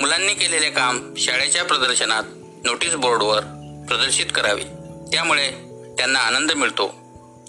मुलांनी 0.01 0.33
केलेले 0.33 0.69
काम 0.69 1.13
शाळेच्या 1.17 1.63
प्रदर्शनात 1.63 2.23
नोटीस 2.65 2.95
बोर्डवर 2.95 3.39
प्रदर्शित 3.87 4.25
करावे. 4.35 4.63
त्यामुळे 5.11 5.51
त्यांना 5.97 6.19
आनंद 6.19 6.51
मिळतो. 6.51 6.87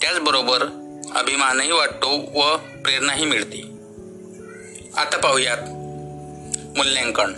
त्याचबरोबर 0.00 0.62
अभिमानही 1.14 1.72
वाटतो 1.72 2.40
व 2.40 2.56
प्रेरणाही 2.56 3.24
मिळते. 3.24 3.62
आता 4.96 5.16
पाहूयात 5.16 5.58
मूल्यांकन. 6.76 7.32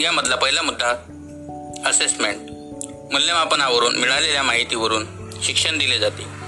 यामधला 0.00 0.36
पहिला 0.36 0.62
मुद्दा 0.62 0.88
असेसमेंट 1.86 2.50
मूल्यमापनावरून 3.12 3.96
मिळालेल्या 3.96 4.42
माहितीवरून 4.42 5.06
शिक्षण 5.42 5.78
दिले 5.78 5.98
जाते. 5.98 6.44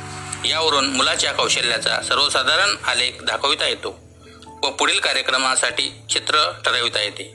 यावरून 0.49 0.87
मुलाच्या 0.87 1.33
कौशल्याचा 1.33 2.01
सर्वसाधारण 2.03 2.77
आलेख 2.85 3.13
दाखविता 3.23 3.69
येतो. 3.69 4.06
व 4.67 4.71
पुढील 4.71 5.01
कार्यक्रमासाठी 5.01 5.91
चित्र 6.11 6.53
ठरविता 6.65 7.01
येते. 7.01 7.33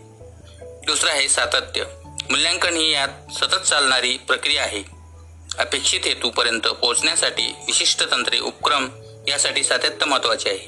दुसरं 0.86 1.10
आहे 1.10 1.30
सातत्य. 1.30 1.84
मूल्यांकन 2.30 2.74
ही 2.74 2.92
यात 2.92 3.34
सतत 3.34 3.56
चालणारी 3.56 4.18
प्रक्रिया 4.18 4.64
आहे. 4.64 4.84
अपेक्षित 5.60 6.00
हेतूपर्यंत 6.06 6.62
पोहोचण्यासाठी 6.62 7.44
विशिष्ट 7.44 8.12
तंत्रे 8.12 8.40
उपक्रम 8.40 8.90
यासाठी 9.28 9.64
सातत्य 9.64 10.06
महत्त्वाचे 10.06 10.50
आहे. 10.50 10.68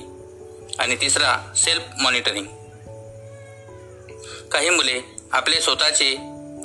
आणि 0.79 0.95
तिसरा 0.95 1.53
सेल्फ 1.55 1.81
मॉनिटरिंग. 2.01 2.45
काही 4.51 4.69
मुले 4.69 5.01
आपले 5.31 5.61
स्वतःचे 5.61 6.15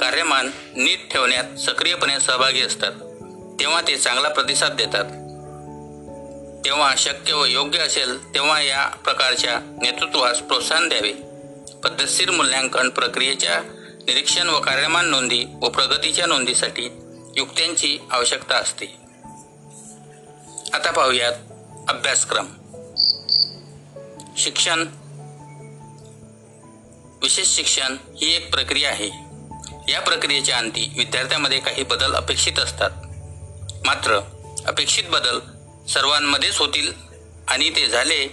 कार्यमान 0.01 0.51
नीट 0.77 1.13
ठेवण्यात 1.13 1.59
सक्रियपणे 1.59 2.21
सहभागी 2.21 2.63
असतात. 2.63 2.93
तेव्हा 3.61 3.81
ते 3.89 3.97
चांगला 3.97 4.29
प्रतिसाद 4.29 4.73
देतात. 4.73 5.28
तेव्हा 6.65 6.95
शक्य 6.99 7.33
व 7.33 7.45
योग्य 7.45 7.79
असेल 7.79 8.35
तेव्हा 8.35 8.63
या 8.63 8.87
प्रकारच्या 8.87 9.59
नेतृत्वास 9.83 10.39
प्रोत्साहन 10.39 10.89
द्यावे. 10.89 11.13
पद्धतशीर 11.85 12.31
मूल्यांकन 12.31 12.89
प्रक्रियेच्या 12.89 13.61
निरीक्षण 14.07 14.49
व 14.49 14.61
कार्यमान 14.61 15.09
नोंदी 15.09 15.45
व 15.63 15.69
प्रगतीच्या 15.69 16.27
नोंदीसाठी 16.27 16.89
युक्त्यांची 17.37 17.99
आवश्यकता 18.11 18.57
असते. 18.57 18.87
आता 20.73 20.91
पाहूयात 20.91 21.33
अभ्यासक्रम. 21.89 22.47
शिक्षण. 24.39 24.87
विशेष 27.23 27.49
शिक्षण 27.49 27.97
ही 28.17 28.37
एक 28.37 28.55
प्रक्रिया 28.55 28.91
आहे. 28.91 29.11
या 29.93 30.01
प्रक्रियेच्या 30.01 30.57
अंती 30.57 30.95
विद्यार्थ्यामध्ये 30.97 31.59
काही 31.59 31.83
बदल 31.83 32.15
अपेक्षित 32.15 32.59
असतात. 32.59 32.91
मात्र 33.87 34.21
अपेक्षित 34.67 35.05
बदल 35.09 35.39
सर्वांमध्येच 35.89 36.59
होतील 36.59 36.93
आणि 37.49 37.71
ते 37.71 37.87
झाले 37.87 38.27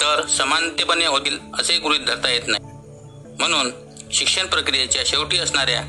तर 0.00 0.26
समानतेपणे 0.26 1.06
होतील 1.06 1.38
असे 1.58 1.78
गृहीत 1.78 2.00
धरता 2.00 2.30
येत 2.30 2.42
नाही. 2.46 2.64
म्हणून 3.38 3.70
शिक्षण 4.12 4.46
प्रक्रियेच्या 4.46 5.02
शेवटी 5.06 5.38
असणाऱ्या 5.38 5.82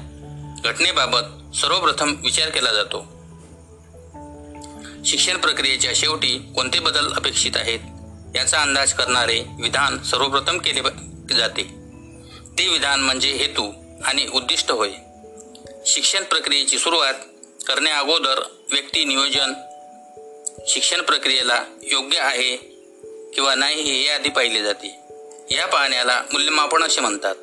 घटनेबाबत 0.63 1.55
सर्वप्रथम 1.55 2.15
विचार 2.23 2.49
केला 2.49 2.73
जातो. 2.73 2.99
शिक्षण 5.05 5.37
प्रक्रियेच्या 5.37 5.91
शेवटी 5.95 6.51
कोणते 6.55 6.79
बदल 6.79 7.13
अपेक्षित 7.13 7.51
आहेत 7.55 7.79
याचा 8.35 8.61
अंदाज 8.61 8.93
करणारे 8.93 9.39
विधान 9.61 10.03
सर्वप्रथम 10.03 10.57
केले 10.57 10.81
जाते. 11.35 11.63
ते 12.57 12.67
विधान 12.67 13.01
म्हणजे 13.01 13.31
हेतू 13.31 13.71
आणि 14.05 14.27
उद्दिष्ट 14.33 14.71
होय. 14.71 14.91
शिक्षण 15.85 16.23
प्रक्रियेची 16.23 16.79
सुरुवात 16.79 17.13
करण्याअगोदर 17.67 18.39
व्यक्ती 18.71 19.05
नियोजन 19.05 19.53
शिक्षण 20.67 21.01
प्रक्रियेला 21.01 21.65
योग्य 21.83 22.17
आहे 22.19 22.55
किंवा 23.33 23.55
नाही 23.55 23.81
हे 23.81 24.09
आधी 24.09 24.29
पाहिले 24.29 24.61
जाते. 24.61 24.95
या 25.51 25.67
पाहण्याला 25.67 26.21
मूल्यमापन 26.33 26.83
असे 26.83 27.01
म्हणतात. 27.01 27.35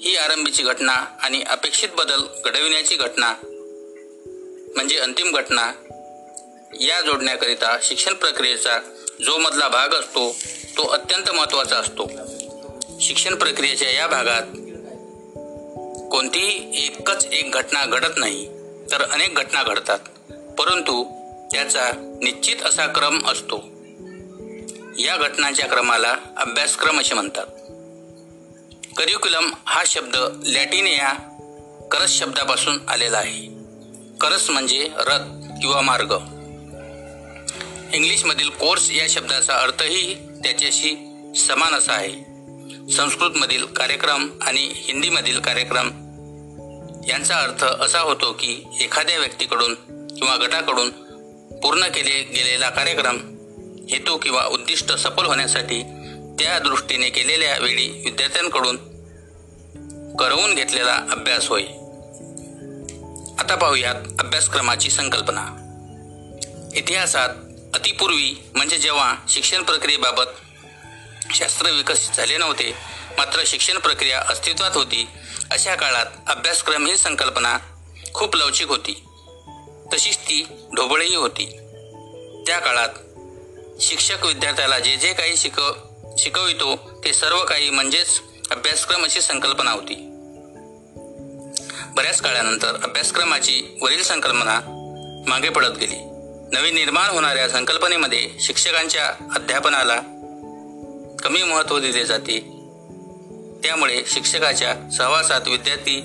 ही 0.00 0.16
आरंभीची 0.16 0.62
घटना 0.62 0.92
आणि 0.92 1.42
अपेक्षित 1.42 1.88
बदल 1.96 2.20
घडविण्याची 2.44 2.96
घटना 2.96 3.34
म्हणजे 4.74 4.98
अंतिम 4.98 5.36
घटना 5.36 5.72
या 6.80 7.00
जोडण्याकरिता 7.00 7.78
शिक्षण 7.82 8.14
प्रक्रियेचा 8.14 8.78
जो 9.24 9.38
मधला 9.38 9.68
भाग 9.68 9.88
असतो 9.88 10.36
तो 10.76 10.86
अत्यंत 10.86 11.30
महत्त्वाचा 11.30 11.76
असतो. 11.76 12.10
शिक्षण 13.00 13.34
प्रक्रियेच्या 13.34 13.90
या 13.90 14.06
भागात 14.06 14.42
कोणतीही 16.10 16.84
एकच 16.84 17.26
एक 17.32 17.50
घटना 17.52 17.84
घडत 17.84 18.12
नाही 18.16 18.48
तर 18.90 19.02
अनेक 19.10 19.34
घटना 19.34 19.62
घडतात. 19.62 19.98
परंतु 20.58 21.04
त्याचा 21.56 21.90
निश्चित 22.22 22.56
असा 22.62 22.86
क्रम 22.86 23.18
असतो. 23.26 23.56
या 24.98 25.16
घटनांच्या 25.16 25.66
क्रमाला 25.66 26.16
अभ्यासक्रम 26.36 27.00
असे 27.00 27.14
म्हणतात. 27.14 27.46
करिक्युलम 28.96 29.50
हा 29.64 29.82
शब्द 29.86 30.16
लॅटिन 30.46 30.86
या 30.86 31.12
करस 31.92 32.10
शब्दापासून 32.10 32.78
आलेला 32.88 33.18
आहे. 33.18 33.48
करस 34.20 34.50
म्हणजे 34.50 34.88
रथ 34.96 35.20
किंवा 35.60 35.80
मार्ग. 35.80 36.12
इंग्लिशमधील 37.94 38.48
कोर्स 38.48 38.90
या 38.90 39.06
शब्दाचा 39.08 39.54
अर्थही 39.54 40.14
त्याच्याशी 40.14 40.96
समान 41.36 41.74
असा 41.74 41.92
आहे. 41.92 42.12
संस्कृतमधील 42.92 43.64
कार्यक्रम 43.64 44.28
आणि 44.42 44.72
हिंदीमधील 44.74 45.40
कार्यक्रम 45.40 45.88
यांचा 47.08 47.36
अर्थ 47.36 47.64
असा 47.64 48.00
होतो 48.00 48.32
की 48.32 48.64
एखाद्या 48.80 49.18
व्यक्तीकडून 49.18 49.74
किंवा 50.14 50.36
गटाकडून 50.36 51.05
पूर्ण 51.62 51.86
केले 51.86 52.22
गेलेला 52.22 52.70
कार्यक्रम 52.70 53.16
हेतू 53.90 54.16
किंवा 54.16 54.46
उद्दिष्ट 54.46 54.92
सफल 54.92 55.24
होण्यासाठी 55.24 55.82
त्या 56.38 56.58
दृष्टीने 56.58 57.10
केलेल्या 57.10 57.58
वेळी 57.58 58.02
विद्यार्थ्यांकडून 58.04 58.76
करवून 60.16 60.54
घेतलेला 60.54 60.94
अभ्यास 60.94 61.48
होय. 61.48 61.62
आता 63.38 63.54
पाहूयात 63.54 63.94
अभ्यासक्रमाची 63.94 64.90
संकल्पना. 64.90 65.62
इतिहासात 66.74 67.28
अतिपूर्वी 67.74 68.42
म्हणजे 68.54 68.78
जेव्हा 68.78 69.14
शिक्षण 69.28 69.62
प्रक्रियेबाबत 69.62 70.30
शास्त्र 71.34 71.70
विकसित 71.70 72.16
झाले 72.16 72.36
नव्हते 72.38 72.74
मात्र 73.18 73.42
शिक्षण 73.46 73.78
प्रक्रिया 73.78 74.22
अस्तित्वात 74.28 74.70
होती 74.74 75.06
अशा 75.50 75.74
काळात 75.74 76.06
अभ्यासक्रम 76.26 76.86
ही 76.86 76.96
संकल्पना 76.96 77.58
खूप 78.14 78.36
लवचिक 78.36 78.68
होती. 78.68 79.04
तशीच 79.92 80.16
ती 80.16 80.46
ढोबळही 80.76 81.14
होती. 81.14 81.46
त्या 82.46 82.58
काळात 82.58 82.88
शिक्षक 83.80 84.26
विद्यार्थ्याला 84.26 84.78
जे 84.78 84.96
जे 84.96 85.12
काही 85.12 85.36
शिक 85.36 85.60
शिकवितो 86.18 87.00
ते 87.04 87.12
सर्व 87.12 87.44
काही 87.44 87.70
म्हणजेच 87.70 88.20
अभ्यासक्रम 88.50 89.04
अशी 89.04 89.20
संकल्पना 89.20 89.70
होती. 89.70 89.94
बऱ्याच 91.96 92.20
काळानंतर 92.20 92.74
अभ्यासक्रमाची 92.82 93.78
वरील 93.82 94.02
संकल्पना 94.02 94.60
मागे 95.26 95.48
पडत 95.48 95.78
गेली. 95.80 95.96
नवीन 96.52 96.74
निर्माण 96.74 97.10
होणाऱ्या 97.10 97.48
संकल्पनेमध्ये 97.48 98.30
शिक्षकांच्या 98.40 99.06
अध्यापनाला 99.34 100.00
कमी 101.22 101.42
महत्त्व 101.42 101.78
दिले 101.78 102.04
जाते. 102.04 102.40
त्यामुळे 103.64 104.02
शिक्षकाच्या 104.06 104.90
सहवासात 104.96 105.40
विद्यार्थी 105.48 106.02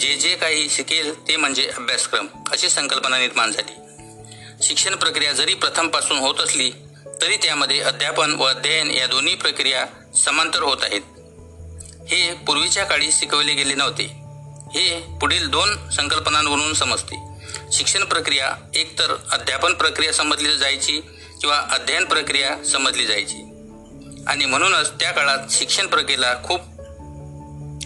जे 0.00 0.16
जे 0.16 0.34
काही 0.34 0.68
शिकेल 0.68 1.28
ते 1.28 1.36
म्हणजे 1.36 1.70
अभ्यासक्रम 1.76 2.26
अशी 2.52 2.68
संकल्पना 2.68 3.18
निर्माण 3.18 3.52
झाली. 3.52 3.72
शिक्षण 4.62 4.94
प्रक्रिया 4.94 5.32
जरी 5.32 5.54
प्रथमपासून 5.54 6.18
होत 6.18 6.34
असली 6.40 6.70
तरी 7.22 7.36
त्यामध्ये 7.36 7.80
अध्यापन 7.80 8.34
व 8.34 8.44
अध्ययन 8.44 8.90
या 8.90 9.06
दोन्ही 9.06 9.34
प्रक्रिया 9.34 9.86
समांतर 10.16 10.62
होत 10.62 10.76
आहेत. 10.82 11.00
हे 12.08 12.34
पूर्वीच्या 12.34 12.84
काळी 12.84 13.12
शिकवले 13.12 13.54
गेले 13.54 13.74
नव्हते. 13.74 14.02
हे 14.74 15.16
पुढील 15.20 15.48
दोन 15.48 15.90
संकल्पनांवरून 15.90 16.74
समजते. 16.74 17.16
शिक्षण 17.72 18.04
प्रक्रिया 18.04 18.52
एकतर 18.74 19.16
अध्यापन 19.32 19.74
प्रक्रिया 19.74 20.12
समजली 20.12 20.56
जायची 20.56 21.00
किंवा 21.40 21.56
अध्ययन 21.70 22.04
प्रक्रिया 22.04 22.64
समजली 22.64 23.06
जायची. 23.06 23.42
आणि 24.26 24.46
म्हणूनच 24.46 24.90
त्या 24.90 25.12
काळात 25.12 25.38
शिक्षण 25.50 25.86
प्रक्रियेला 25.86 26.34
खूप 26.44 26.60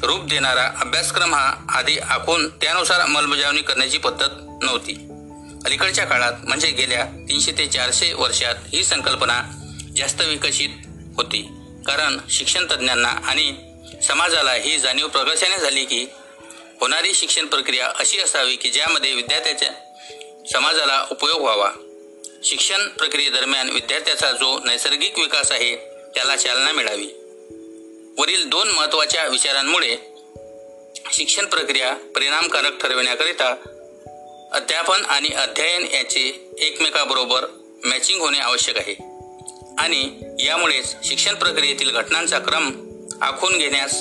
रूप 0.02 0.24
देणारा 0.24 0.70
अभ्यासक्रम 0.80 1.34
हा 1.34 1.54
आधी 1.68 1.98
आखून 1.98 2.48
त्यानुसार 2.48 3.00
अंमलबजावणी 3.00 3.62
करण्याची 3.62 3.98
पद्धत 3.98 4.28
नव्हती. 4.62 4.92
अलीकडच्या 5.64 6.04
काळात 6.04 6.32
म्हणजे 6.44 6.70
गेल्या 6.70 7.04
तीनशे 7.04 7.52
ते 7.52 7.66
चारशे 7.66 8.12
वर्षात 8.12 8.54
ही 8.72 8.84
संकल्पना 8.84 9.42
जास्त 9.96 10.22
विकसित 10.22 10.68
होती. 11.16 11.48
कारण 11.86 12.18
शिक्षण 12.30 12.64
तज्ज्ञांना 12.64 13.08
आणि 13.08 13.54
समाजाला 14.02 14.52
ही 14.52 14.78
जाणीव 14.78 15.08
प्रकर्षाने 15.08 15.58
झाली 15.58 15.84
की 15.84 16.06
होणारी 16.80 17.14
शिक्षण 17.14 17.46
प्रक्रिया 17.46 17.86
अशी 17.86 18.20
असावी 18.20 18.56
की 18.56 18.70
ज्यामध्ये 18.70 19.14
विद्यार्थ्याच्या 19.14 19.70
समाजाला 20.52 21.06
उपयोग 21.10 21.40
व्हावा. 21.40 21.70
शिक्षण 22.44 22.88
प्रक्रियेदरम्यान 22.88 23.70
विद्यार्थ्याचा 23.70 24.32
जो 24.32 24.60
नैसर्गिक 24.64 25.18
विकास 25.18 25.52
आहे 25.52 25.76
त्याला 26.14 26.36
चालना 26.36 26.72
मिळावी. 26.72 27.17
वरील 28.18 28.48
दोन 28.48 28.68
महत्त्वाच्या 28.68 29.26
विचारांमुळे 29.26 29.96
शिक्षण 31.12 31.46
प्रक्रिया 31.46 31.94
परिणामकारक 31.94 32.80
ठरविण्याकरिता 32.80 33.50
अध्यापन 34.52 35.04
आणि 35.04 35.28
अध्ययन 35.28 35.82
याचे 35.82 36.50
एकमेकाबरोबर 36.58 37.44
मॅचिंग 37.84 38.20
होणे 38.20 38.38
आवश्यक 38.38 38.78
आहे. 38.78 38.94
आणि 39.78 40.20
यामुळेच 40.44 40.96
शिक्षण 41.04 41.34
प्रक्रियेतील 41.34 41.90
घटनांचा 41.90 42.38
क्रम 42.38 42.70
आखून 43.22 43.58
घेण्यास 43.58 43.94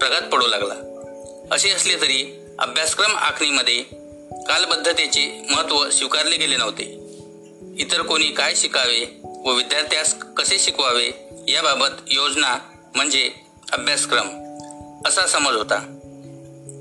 प्रगत 0.00 0.32
पडू 0.32 0.46
लागला. 0.46 0.74
असे 1.50 1.70
असले 1.70 1.96
तरी 1.96 2.40
अभ्यासक्रम 2.58 3.16
आखणीमध्ये 3.16 3.84
कालबद्धतेचे 4.48 5.42
महत्त्व 5.50 5.90
स्वीकारले 5.90 6.36
गेले 6.36 6.56
नव्हते. 6.56 6.84
इतर 7.78 8.02
कोणी 8.02 8.26
काय 8.26 8.54
शिकावे 8.54 9.20
व 9.24 9.52
विद्यार्थ्यास 9.52 10.14
कसे 10.36 10.58
शिकवावे 10.58 11.10
याबाबत 11.48 11.88
योजना 12.10 12.58
म्हणजे 12.94 13.43
अभ्यासक्रम 13.74 14.28
असा 15.06 15.26
समज 15.26 15.56
होता. 15.56 15.78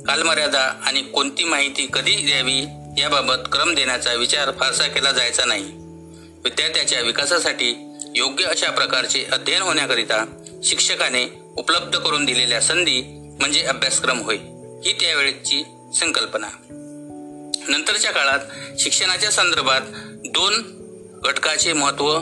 कालमर्यादा 0.08 0.60
आणि 0.60 1.02
कोणती 1.02 1.44
माहिती 1.44 1.88
कधी 1.94 2.16
द्यावी 2.16 2.66
याबाबत 3.02 3.50
क्रम 3.52 3.76
देण्याचा 3.76 4.14
विचार 4.14 4.52
फारसा 4.52 4.88
केला 4.88 5.12
जायचा 5.12 5.46
नाही. 5.46 5.64
विद्यार्थ्याच्या 6.44 7.02
विकासासाठी 7.02 7.98
योग्य 8.16 8.46
अशा 8.46 8.72
प्रकारचे 8.72 9.26
अध्ययन 9.32 9.62
होण्याकरिता 9.62 10.44
शिक्षकाने 10.64 11.40
उपलब्ध 11.58 12.00
करून 12.00 12.26
दिलेल्या 12.26 12.62
संधी 12.62 13.02
म्हणजे 13.40 13.62
अभ्यासक्रम 13.62 14.20
होय 14.22 14.38
ही 14.86 14.94
त्यावेळेची 14.94 15.64
संकल्पना. 15.96 16.48
नंतरच्या 17.68 18.12
काळात 18.12 18.40
शिक्षणाच्या 18.80 19.32
संदर्भात 19.32 19.82
दोन 20.26 20.54
घटकाचे 21.26 21.74
महत्त्व 21.74 22.20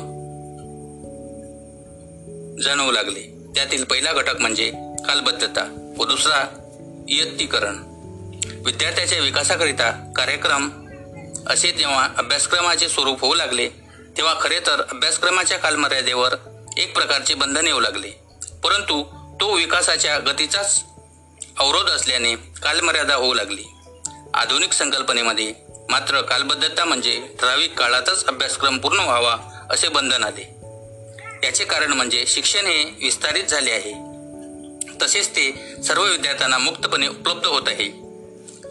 जाणवू 2.62 2.92
लागले. 2.92 3.31
त्यातील 3.56 3.84
पहिला 3.84 4.14
घटक 4.14 4.40
म्हणजे 4.40 4.72
कालबद्धता 5.08 5.94
व 5.98 6.06
दुसरा 6.06 6.44
इयत्तीकरण. 7.10 7.78
विद्यार्थ्याच्या 8.66 9.20
विकासाकरिता 9.20 10.14
कार्यक्रम 10.16 10.70
असे 11.48 11.72
जेव्हा 11.72 12.10
अभ्यासक्रमाचे 12.18 12.90
स्वरूप 12.90 13.22
होऊ 13.22 13.34
लागले 13.34 13.70
तेव्हा 14.18 14.34
खरे 14.42 14.60
तर 14.60 14.82
अभ्यासक्रमाच्या 14.92 15.58
कालमर्यादेवर 15.58 16.36
एक 16.78 16.96
प्रकारचे 16.96 17.34
बंधन 17.34 17.68
येऊ 17.68 17.80
लागले. 17.80 18.10
परंतु 18.64 19.04
तो 19.42 19.56
विकासाच्या 19.56 20.18
गतीचाच 20.18 20.84
अवरोध 21.60 21.90
असल्याने 21.90 22.36
कालमर्यादा 22.36 23.16
होऊ 23.16 23.34
लागली. 23.34 23.64
आधुनिक 24.34 24.74
संकल्पनेमध्ये 24.74 25.54
मात्र 25.90 26.22
कालबद्धता 26.22 26.86
म्हणजे 26.86 27.22
ठराविक 27.42 27.80
काळातच 27.80 28.26
अभ्यासक्रम 28.26 28.78
पूर्ण 28.78 29.00
व्हावा 29.00 29.38
असे 29.70 29.88
बंधन 29.88 30.24
आले. 30.24 30.61
याचे 31.44 31.64
कारण 31.66 31.94
म्हणजे 31.94 32.26
शिक्षण 32.28 32.66
हे 32.66 32.84
विस्तारित 32.84 33.44
झाले 33.44 33.72
आहे. 33.72 33.94
तसेच 35.02 35.30
ते 35.30 35.74
सर्व 35.88 36.04
विद्यार्थ्यांना 36.04 36.58
मुक्तपणे 36.58 37.08
उपलब्ध 37.08 37.46
होत 37.46 37.62
आहे. 37.68 38.12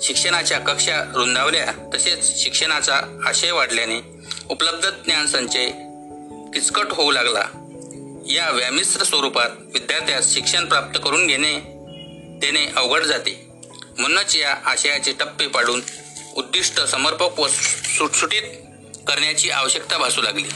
शिक्षणाच्या 0.03 0.59
कक्षा 0.59 1.13
रुंदावल्या 1.15 1.91
तसेच 1.95 2.43
शिक्षणाचा 2.43 3.23
आशय 3.27 3.51
वाढल्याने 3.51 4.01
उपलब्ध 4.51 4.89
ज्ञान 4.89 5.27
संचय 5.27 5.67
किचकट 6.55 6.93
होऊ 6.93 7.11
लागला. 7.11 7.45
या 8.31 8.51
व्यामिश्र 8.51 9.05
स्वरूपात 9.05 9.51
विद्यार्थ्यास 9.73 10.35
शिक्षण 10.35 10.65
प्राप्त 10.65 11.01
करून 11.05 11.27
घेणे 11.27 11.59
देणे 12.39 12.67
अवघड 12.77 13.03
जाते. 13.03 13.47
म्हणूनच 13.99 14.37
या 14.37 14.57
आशयाचे 14.65 15.13
टप्पे 15.13 15.47
पाडून 15.47 15.83
उद्दिष्ट 16.37 16.81
समर्पक 16.81 17.41
व 17.41 17.49
सुटसुटीत 17.99 18.43
करण्याची 19.09 19.51
आवश्यकता 19.51 19.99
भासू 19.99 20.23
लागली. 20.23 20.49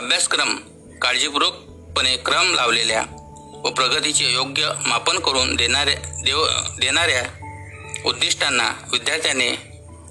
अभ्यासक्रम 0.00 0.56
काळजीपूर्वकपणे 1.02 2.16
क्रम 2.16 2.54
लावलेल्या 2.54 3.02
व 3.64 3.70
प्रगतीचे 3.70 4.32
योग्य 4.32 4.70
मापन 4.86 5.18
करून 5.18 5.56
देणाऱ्या 5.56 6.22
देव 6.24 6.46
देणाऱ्या 6.80 7.22
उद्दिष्टांना 8.04 8.88
विद्यार्थ्याने 8.92 9.50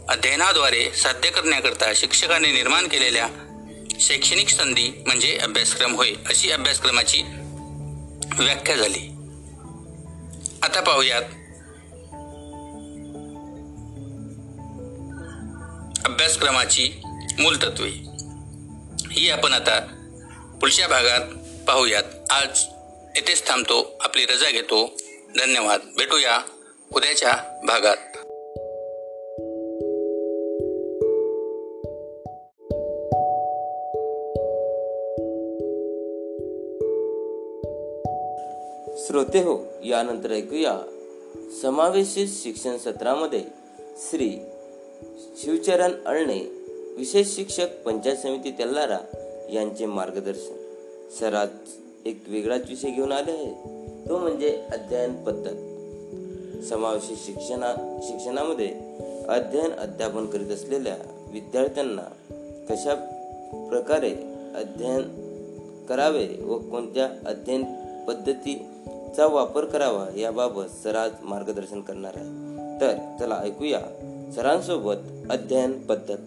अध्ययनाद्वारे 0.10 0.91
साध्य 0.91 1.30
करण्याकरता 1.30 1.86
शिक्षकाने 1.95 2.52
निर्माण 2.52 2.88
केलेल्या 2.88 3.28
शैक्षणिक 3.99 4.49
संधी 4.49 5.04
म्हणजे 5.08 5.38
अभ्यासक्रम 5.38 5.95
होय 5.95 6.12
अशी 6.28 6.52
अभ्यासक्रमाची 6.52 7.21
व्याख्या 8.39 8.75
झाली. 8.75 9.10
आता 10.63 10.82
पाहूयात 10.82 11.23
अभ्यासक्रमाची 16.06 16.91
मूलतत्वे. 17.39 18.09
ही 19.12 19.30
आपण 19.30 19.54
आता 19.54 19.80
पुढच्या 20.62 20.88
भागात 20.88 21.22
पाहूयात. 21.67 22.04
आज 22.30 22.63
येथेच 23.15 23.48
थांबतो. 23.48 23.98
आपली 24.00 24.26
रजा 24.26 24.52
घेतो. 24.52 24.86
धन्यवाद. 25.39 25.80
भेटूया 25.98 26.41
उद्याच्या 26.95 27.32
भागात. 27.67 27.98
श्रोते 39.06 39.39
हो 39.39 39.65
यानंतर 39.86 40.32
ऐकूया 40.32 40.78
समावेशित 41.62 42.28
शिक्षण 42.43 42.78
सत्रामध्ये 42.78 43.43
श्री 43.98 44.45
शिवचरण 45.38 45.91
अळणे 46.06 46.59
विशेष 46.97 47.36
शिक्षक 47.36 47.67
पंचायत 47.86 48.17
समिती 48.17 48.52
तेल्लारा 48.52 48.97
यांचे 49.54 49.86
मार्गदर्शन. 49.86 50.56
सर 51.19 51.34
आज 51.34 51.49
एक 52.06 52.23
वेगळाच 52.28 52.62
विषय 52.69 52.89
घेऊन 52.89 53.12
आले 53.12 53.32
आहे. 53.32 53.54
तो 54.10 54.17
म्हणजे 54.17 54.63
अध्ययन 54.71 55.23
पद्धत. 55.23 55.56
समावेश 56.63 57.04
शिक्षणा 57.25 57.99
शिक्षणामध्ये 58.04 58.67
अध्ययन 59.30 59.71
अध्यापन 59.71 60.25
करीत 60.25 60.47
असलेल्या 60.47 60.97
विद्यार्थ्यांना 61.32 62.02
कशा 62.69 62.95
प्रकारे 63.69 64.12
अध्ययन 64.56 65.02
करावे 65.89 66.28
व 66.43 66.58
कोणत्या 66.58 67.30
अध्ययन 67.30 67.63
पद्धतीचा 68.08 69.25
वापर 69.25 69.65
करावा 69.65 70.19
याबाबत 70.19 70.63
सर 70.84 70.95
आज 70.95 71.12
मार्गदर्शन 71.23 71.82
करणार 71.82 72.12
आहे. 72.15 72.25
तर 72.82 73.17
चला 73.19 73.41
ऐकूया 73.43 73.80
सरांसोबत 74.36 74.95
अध्ययन 75.30 75.82
पद्धत. 75.82 76.17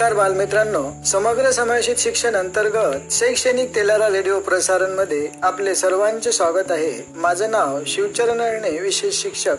तर 0.00 0.14
बालमित्रांनो. 0.14 0.90
समग्र 1.06 1.50
समावेशित 1.50 1.96
शिक्षण 1.98 2.36
अंतर्गत 2.36 3.12
शैक्षणिक 3.12 3.74
तेलारा 3.74 4.08
रेडिओ 4.08 4.40
प्रसारणमध्ये 4.40 5.28
आपले 5.42 5.74
सर्वांचे 5.74 6.32
स्वागत 6.32 6.70
आहे. 6.70 7.12
माझं 7.14 7.50
नाव 7.50 7.78
शिवचरण 7.86 8.64
विशेष 8.80 9.22
शिक्षक 9.22 9.56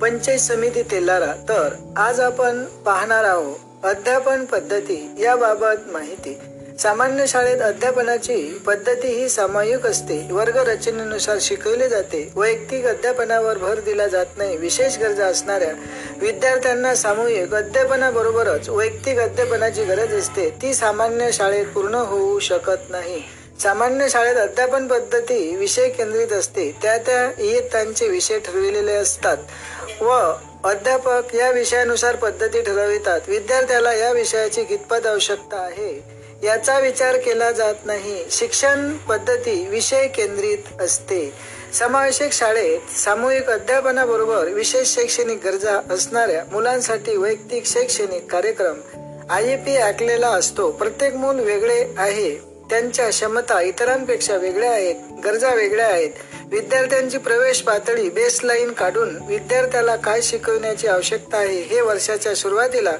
पंचायत 0.00 0.38
समिती 0.38 0.82
तेलारा. 0.82 1.32
तर 1.48 1.74
आज 1.96 2.20
आपण 2.20 2.64
पाहणार 2.64 3.24
आहोत 3.24 3.56
अध्यापन 3.82 4.44
पद्धती 4.44 5.14
याबाबत 5.18 5.92
माहिती. 5.92 6.38
सामान्य 6.78 7.26
शाळेत 7.26 7.60
अध्यापनाची 7.62 8.36
पद्धती 8.66 9.08
ही 9.08 9.28
सामायिक 9.28 9.86
असते. 9.86 10.16
वर्ग 10.30 10.56
रचनेनुसार 10.58 11.38
शिकवले 11.40 11.88
जाते. 11.88 12.20
वैयक्तिक 12.34 12.86
अध्यापनावर 12.86 13.58
भर 13.58 13.80
दिला 13.80 14.06
जात 14.06 14.36
नाही. 14.36 14.56
विशेष 14.56 14.98
गरजा 14.98 15.26
असणाऱ्या 15.26 15.72
विद्यार्थ्यांना 16.20 16.94
सामूहिक 16.94 17.54
अध्यापनाबरोबरच 17.54 18.68
वैयक्तिक 18.68 19.18
अध्यापनाची 19.18 19.84
गरज 19.84 20.12
असते. 20.14 20.48
ती 20.62 20.74
सामान्य 20.74 21.30
शाळेत 21.32 21.66
पूर्ण 21.66 21.94
होऊ 21.94 22.38
शकत 22.38 22.90
नाही. 22.90 23.22
सामान्य 23.62 24.08
शाळेत 24.08 24.36
अध्यापन 24.36 24.86
पद्धती 24.86 25.56
विषय 25.56 25.88
केंद्रित 25.88 26.32
असते. 26.32 26.70
त्या 26.82 26.96
त्या 26.98 27.30
इयत्तांचे 27.42 28.08
विषय 28.08 28.38
ठरविलेले 28.38 28.92
असतात 28.92 30.02
व 30.02 30.10
अध्यापक 30.64 31.34
या 31.34 31.50
विषयानुसार 31.50 32.16
पद्धती 32.16 32.62
ठरवितात. 32.62 33.20
विद्यार्थ्याला 33.28 33.92
या 33.92 34.12
विषयाची 34.12 34.64
कितपत 34.64 35.06
आवश्यकता 35.06 35.56
आहे? 35.56 36.15
याचा 36.44 36.78
विचार 36.78 37.16
केला 37.16 37.52
जात 37.52 37.74
नाही. 37.84 38.24
शिक्षण 38.30 38.96
पद्धती 38.96 39.66
विषय 39.68 40.08
केंद्रित 40.08 40.58
असते. 40.80 41.32
समावेशक 41.74 42.32
शाळेत 42.32 42.98
सामूहिक 42.98 43.50
अध्यापनाबरोबर 43.50 44.48
विशेष 44.48 44.88
शैक्षणिक 44.88 45.46
गरजा 45.46 45.80
असणाऱ्या 45.90 46.44
मुलांसाठी 46.52 47.16
वैयक्तिक 47.16 47.66
शैक्षणिक 47.66 48.32
कार्यक्रम 48.32 48.80
आय 49.30 49.56
पी 49.56 49.76
आखलेला 49.76 50.28
असतो. 50.28 50.70
प्रत्येक 50.70 51.14
मूल 51.14 51.40
वेगळे 51.40 51.86
आहे. 51.98 52.55
त्यांच्या 52.70 53.08
क्षमता 53.08 53.60
इतरांपेक्षा 53.60 54.36
वेगळ्या 54.36 54.70
आहेत 54.70 54.94
गरजा 55.24 55.54
वेगळ्या 55.54 55.86
आहेत. 55.86 56.10
विद्यार्थ्यांची 56.50 57.18
प्रवेश 57.18 57.60
पातळी 57.62 58.08
बेसलाईन 58.10 58.72
काढून 58.72 59.16
विद्यार्थ्याला 59.26 59.96
काय 59.96 60.20
शिकवण्याची 60.22 60.86
आवश्यकता 60.86 61.36
आहे 61.36 61.60
हे 61.60 61.80
वर्षाच्या 61.80 62.34
सुरुवातीला 62.34 62.92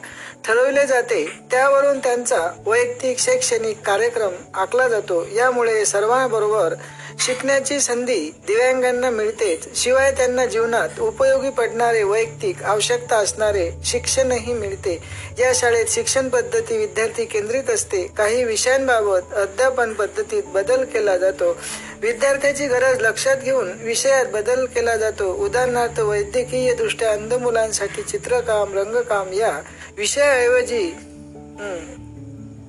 ठरवले 0.44 0.86
जाते. 0.86 1.24
त्यावरून 1.50 1.98
त्यांचा 1.98 2.62
वैयक्तिक 2.66 3.18
शैक्षणिक 3.18 3.80
कार्यक्रम 3.86 4.32
आखला 4.54 4.88
जातो. 4.88 5.26
यामुळे 5.34 5.84
सर्वांबरोबर 5.84 6.74
शिकण्याची 7.18 7.80
संधी 7.80 8.30
दिव्यांगांना 8.46 9.10
मिळतेच. 9.10 9.82
शिवाय 9.82 10.12
त्यांना 10.12 10.46
जीवनात 10.46 11.00
उपयोगी 11.00 11.50
पडणारे 11.50 12.02
वैयक्तिक 12.02 12.62
आवश्यकता 12.62 13.16
असणारे 13.16 13.70
शिक्षणही 13.84 14.52
मिळते. 14.52 14.98
या 15.38 15.52
शाळेत 15.54 15.84
शिक्षण 15.88 16.28
पद्धती 16.28 16.76
विद्यार्थी 16.78 17.24
केंद्रित 17.24 17.70
असते. 17.70 18.06
काही 18.16 18.44
विषयांबाबत 18.44 19.34
अध्यापन 19.34 19.92
पद्धतीत 19.92 20.42
बदल 20.46 20.84
केला 20.84 21.18
जातो. 21.18 21.56
विद्यार्थ्याची 22.00 22.66
गरज 22.66 23.00
लक्षात 23.00 23.36
घेऊन 23.36 23.72
विषयात 23.82 24.26
बदल 24.26 24.66
केला 24.66 24.96
जातो. 24.96 25.34
उदाहरणार्थ 25.34 26.00
वैद्यकीय 26.00 26.74
दृष्ट्या 26.74 27.10
अंध 27.10 27.34
मुलांसाठी 27.34 28.02
चित्रकाम 28.02 28.78
रंगकाम 28.78 29.32
या 29.32 29.60
विषयाऐवजी 29.96 30.94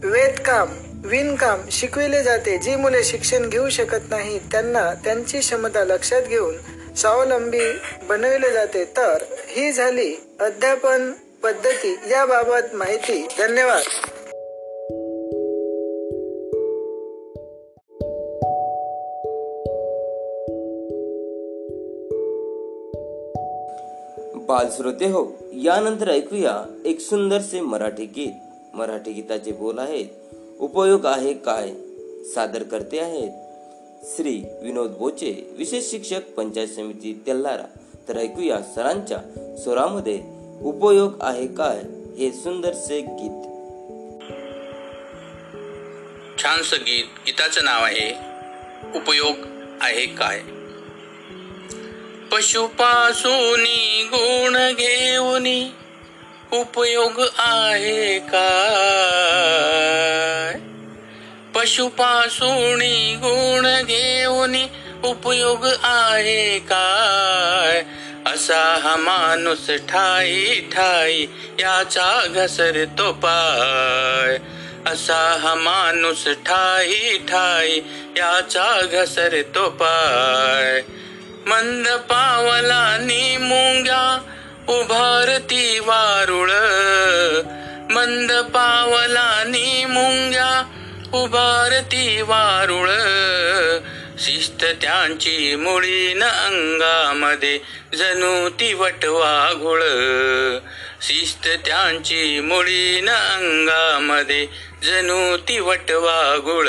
वेदकाम 0.03 0.67
विणकाम 1.05 1.61
शिकविले 1.71 2.23
जाते. 2.23 2.57
जी 2.57 2.75
मुले 2.75 3.03
शिक्षण 3.03 3.49
घेऊ 3.49 3.69
शकत 3.69 4.09
नाही 4.09 4.39
त्यांना 4.39 4.93
त्यांची 4.93 5.39
क्षमता 5.39 5.83
लक्षात 5.83 6.21
घेऊन 6.21 6.55
स्वावलंबी 6.95 7.71
बनविले 8.09 8.51
जाते. 8.51 8.85
तर 8.85 9.17
ही 9.47 9.71
झाली 9.71 10.15
अध्यापन 10.39 11.11
पद्धती. 11.43 11.99
याबाबत 12.11 12.75
माहिती. 12.75 13.27
धन्यवाद. 13.39 13.83
बालश्रोते 24.35 25.05
हो 25.05 25.35
यानंतर 25.53 26.09
ऐकूया 26.09 26.81
एक 26.85 26.99
सुंदरसे 26.99 27.61
मराठी 27.61 28.05
गीत. 28.05 28.33
मराठी 28.75 29.11
गीताचे 29.11 29.51
बोल 29.51 29.79
आहेत 29.79 30.05
उपयोग 30.59 31.05
आहे 31.05 31.33
काय? 31.33 31.73
सादर 32.35 32.63
करते 32.63 32.99
आहेत 32.99 33.31
श्री 34.03 34.41
विनोद 34.63 34.89
बोचे 34.89 35.49
विशेष 35.57 35.91
शिक्षक 35.91 36.21
पंचायत 36.37 36.67
समिती 36.67 37.23
तेल्लारा 37.27 37.79
तर 38.07 38.17
ऐकूया 38.17 38.61
सरांच्या 38.75 39.17
स्वरामध्ये 39.63 40.21
उपयोग 40.61 41.17
आहे 41.21 41.47
काय? 41.47 41.81
हे 42.17 42.31
सुंदरसे 42.31 43.01
गीत. 43.01 43.43
छानसं 46.39 46.77
गीत 46.77 47.05
गीताचं 47.25 47.65
नाव 47.65 47.83
आहे 47.83 48.09
उपयोग 48.95 49.35
आहे 49.81 50.05
काय? 50.05 50.39
पशुपासूनी 52.31 54.03
गुण 54.13 54.73
घेऊनी 54.73 55.71
उपयोग 56.51 57.21
आहे 57.37 58.19
काय? 58.19 60.59
पशुपासूनी 61.55 63.15
गुण 63.15 63.85
घेऊनी 63.85 64.65
उपयोग 65.03 65.67
आहे 65.83 66.59
काय? 66.59 67.83
असा 68.33 68.79
हा 68.83 68.95
माणूस 68.95 69.67
ठाई 69.67 70.59
ठाई 70.59 71.25
याचा 71.59 72.27
घसरतो 72.27 73.11
पाय. 73.11 74.37
असा 74.91 75.37
हा 75.41 75.55
माणूस 75.55 76.27
ठाई 76.27 77.17
ठाई 77.17 77.79
याचा 78.17 78.81
घसरतो 78.91 79.69
पाय. 79.69 80.81
मंद 81.47 81.87
पावला 81.87 82.97
नी 82.97 83.37
मुंग्या 83.37 84.33
उभारती 84.69 85.79
वारुळ 85.79 86.51
मंद 87.93 88.31
पावलानी 88.31 89.85
मुंग्या. 89.85 90.63
उभारती 91.13 92.21
वारुळ 92.21 92.89
शिस्त 94.19 94.65
त्यांची 94.81 95.55
मुळीन 95.55 96.23
अंगामध्ये 96.23 97.59
जणू 97.97 98.49
ती 98.49 98.73
वटवाघुळ 98.73 99.83
शिस्त 101.01 101.47
त्यांची 101.65 102.39
मुळीन 102.39 103.09
अंगामध्ये 103.09 104.45
जणू 104.83 105.37
ती 105.37 105.59
वटवाघुळ 105.59 106.67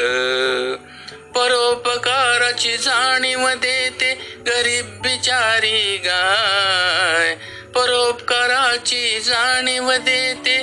परोपकाराची 1.34 2.76
जाणीव 2.76 3.48
देते 3.48 4.14
गरीब 4.46 4.86
बिचारी 5.02 5.96
गाय. 5.96 7.34
परोपकाराची 7.74 9.20
जाणीव 9.20 9.92
देते 9.92 10.58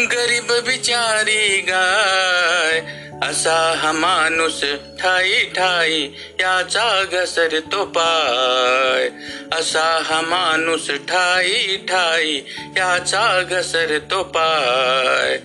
गरीब 0.00 0.52
बिचारी 0.52 1.60
गाय. 1.60 2.80
असा 3.22 3.74
हा 3.78 3.92
माणूस 3.92 4.60
ठाई 5.00 5.32
ठाई 5.32 6.02
याचा 6.40 7.04
घसरतो 7.12 7.84
पाय. 7.84 9.08
असा 9.58 10.02
हा 10.04 10.20
माणूस 10.20 10.90
ठाई 10.90 11.76
ठाई 11.76 12.34
याचा 12.76 13.42
घसरतो 13.42 14.22
पाय. 14.22 15.38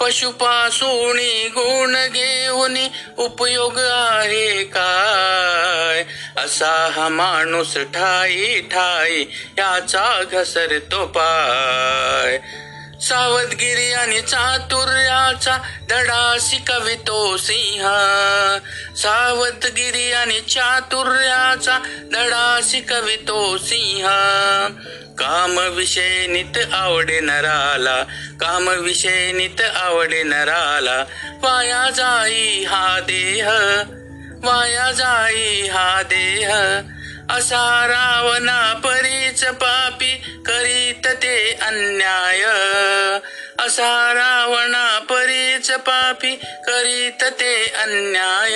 पशुपासूनी 0.00 1.48
गुण 1.48 1.92
घेऊन 1.92 2.76
उपयोग 3.18 3.78
आहे 3.78 4.64
काय? 4.64 6.04
असा 6.44 6.92
हा 6.96 7.08
माणूस 7.08 7.76
ठाई 7.76 8.60
ठाई 8.60 9.24
याचा 9.58 10.22
घसरतो 10.32 11.06
पाय. 11.06 12.38
सावधगिरी 13.00 13.92
आणि 13.92 14.20
चातुर्याचा 14.20 15.58
धडा 15.90 16.36
शिकवितो 16.40 17.36
सिंह. 17.36 17.86
सावधगिरी 18.96 20.12
आणि 20.12 20.40
चातुर्याचा 20.40 21.78
धडा 22.12 22.60
शिकवितो 22.62 23.58
सिंह. 23.58 24.06
काम 25.18 25.58
विषय 25.58 26.26
नित 26.26 26.74
आवडे 26.74 27.20
नराला 27.20 28.02
काम 28.40 28.68
विषय 28.68 29.32
नित 29.32 29.60
आवडे 29.60 30.22
नराला. 30.22 31.04
वाया 31.42 31.90
जाई 31.90 32.64
हा 32.64 33.00
देह 33.00 33.48
वाया 34.44 34.92
जाई 34.92 35.68
हा 35.68 36.02
देह. 36.02 36.50
असा 37.30 37.86
रावणा 37.86 38.74
परीच 38.74 39.44
पापी 39.44 40.12
करीत 40.46 41.06
ते 41.06 41.52
अन्याय. 41.62 42.42
असा 43.58 44.12
रावणा 44.14 44.98
परीच 44.98 45.70
पापी 45.70 46.36
करीत 46.36 47.24
ते 47.24 47.66
अन्याय. 47.66 48.54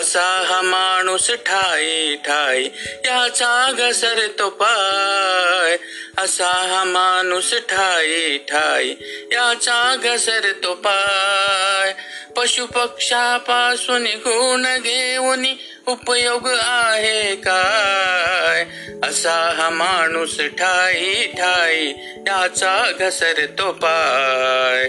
असा 0.00 0.44
हा 0.48 0.60
माणूस 0.62 1.30
ठाई 1.30 2.16
ठाई 2.16 2.64
याचा 3.04 3.72
घसरतो 3.78 4.50
पाय. 4.50 5.76
असा 6.18 6.48
हा 6.48 6.84
माणूस 6.84 7.54
ठाई 7.54 8.38
ठाई 8.38 8.94
याचा 9.32 9.96
घसर 10.04 10.52
तो 10.64 10.74
पाय. 10.74 11.92
पशुपक्षापासून 12.36 14.06
गुण 14.06 14.62
घेऊन 14.62 15.46
उपयोग 15.86 16.48
आहे 16.62 17.36
काय? 17.36 18.64
असा 19.04 19.54
हा 19.56 19.70
माणूस 19.70 20.36
ठाई 20.40 21.26
ठाई 21.26 21.86
याचा 22.26 22.90
घसरतो 23.00 23.69
पाय. 23.70 24.88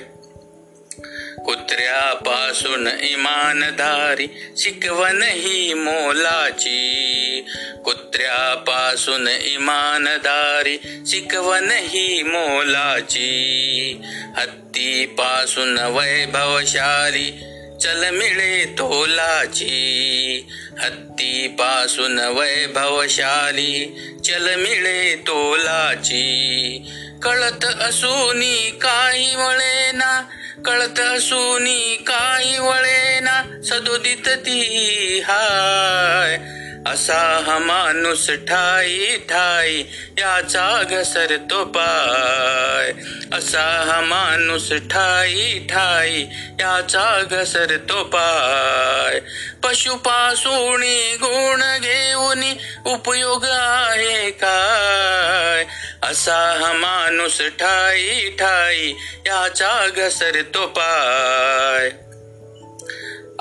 कुत्र्यापासून 1.46 2.88
इमानदारी 2.88 4.28
शिकवण 4.58 5.22
ही 5.24 5.74
मोलाची. 5.74 7.46
कुत्र्यापासून 7.86 9.28
इमानदारी 9.28 10.78
शिकवण 11.08 11.72
ही 11.72 12.24
मोलाची. 12.24 14.02
हत्तीपासून 14.38 15.78
वैभवशाली 15.80 17.51
चल 17.82 18.10
मिळे 18.10 18.66
तोलाची. 18.66 20.48
हत्तीपासून 20.80 22.20
वैभवशाली. 22.20 23.86
चल 24.26 24.56
मिळे 24.56 25.16
तोलाची. 25.16 26.80
कळत 27.24 27.66
असूनी 27.66 28.78
काही 28.82 29.36
वळेना. 29.36 30.22
कळत 30.66 31.00
असूनी 31.00 32.04
काही 32.08 32.60
वळेना. 32.60 33.62
सदोदित 33.66 34.28
ती 34.28 35.20
हाय. 35.24 36.61
असा 36.88 37.44
हा 37.48 37.58
माणूस 37.60 38.30
ठाई 38.30 39.18
ठाई 39.18 39.84
याचा 40.18 40.84
घसरतो 40.84 41.66
पाय. 41.66 42.92
असा 43.34 43.92
हा 43.92 44.02
माणूस 44.02 44.72
ठाई 44.72 45.60
ठाई 45.60 46.22
याचा 46.60 47.24
घसरतो 47.32 48.04
पाय. 48.04 49.20
पशुपासून 49.64 50.84
गुण 51.22 51.62
घेऊन 51.82 52.44
उपयोग 52.86 53.46
आहे 53.46 54.32
काय? 54.32 55.66
असा 56.04 56.60
हा 56.62 56.74
माणूस 56.74 57.42
ठाई 57.42 58.30
ठाई 58.30 58.94
याचा 59.26 59.88
घसरतो 59.96 60.66
पाय. 60.68 62.11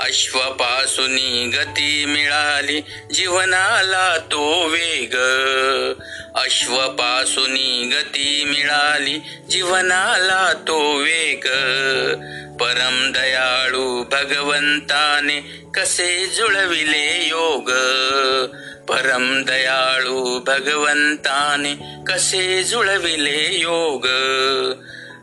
अश्वपासूनी 0.00 1.50
गती 1.54 2.04
मिळाली 2.04 2.80
जीवनाला 3.14 4.16
तो 4.18 4.66
वेग. 4.68 5.16
अश्वपासूनी 6.34 7.90
गती 7.92 8.44
मिळाली 8.44 9.18
जीवनाला 9.50 10.52
तो 10.52 10.94
वेग. 10.94 11.46
परम 12.60 13.12
दयाळू 13.12 14.04
भगवंताने 14.04 15.40
कसे 15.74 16.26
जुळविले 16.26 17.28
योग? 17.28 17.70
परम 18.88 19.42
दयाळू 19.42 20.38
भगवंताने 20.38 21.74
कसे 22.12 22.62
जुळविले 22.62 23.48
योग? 23.52 24.06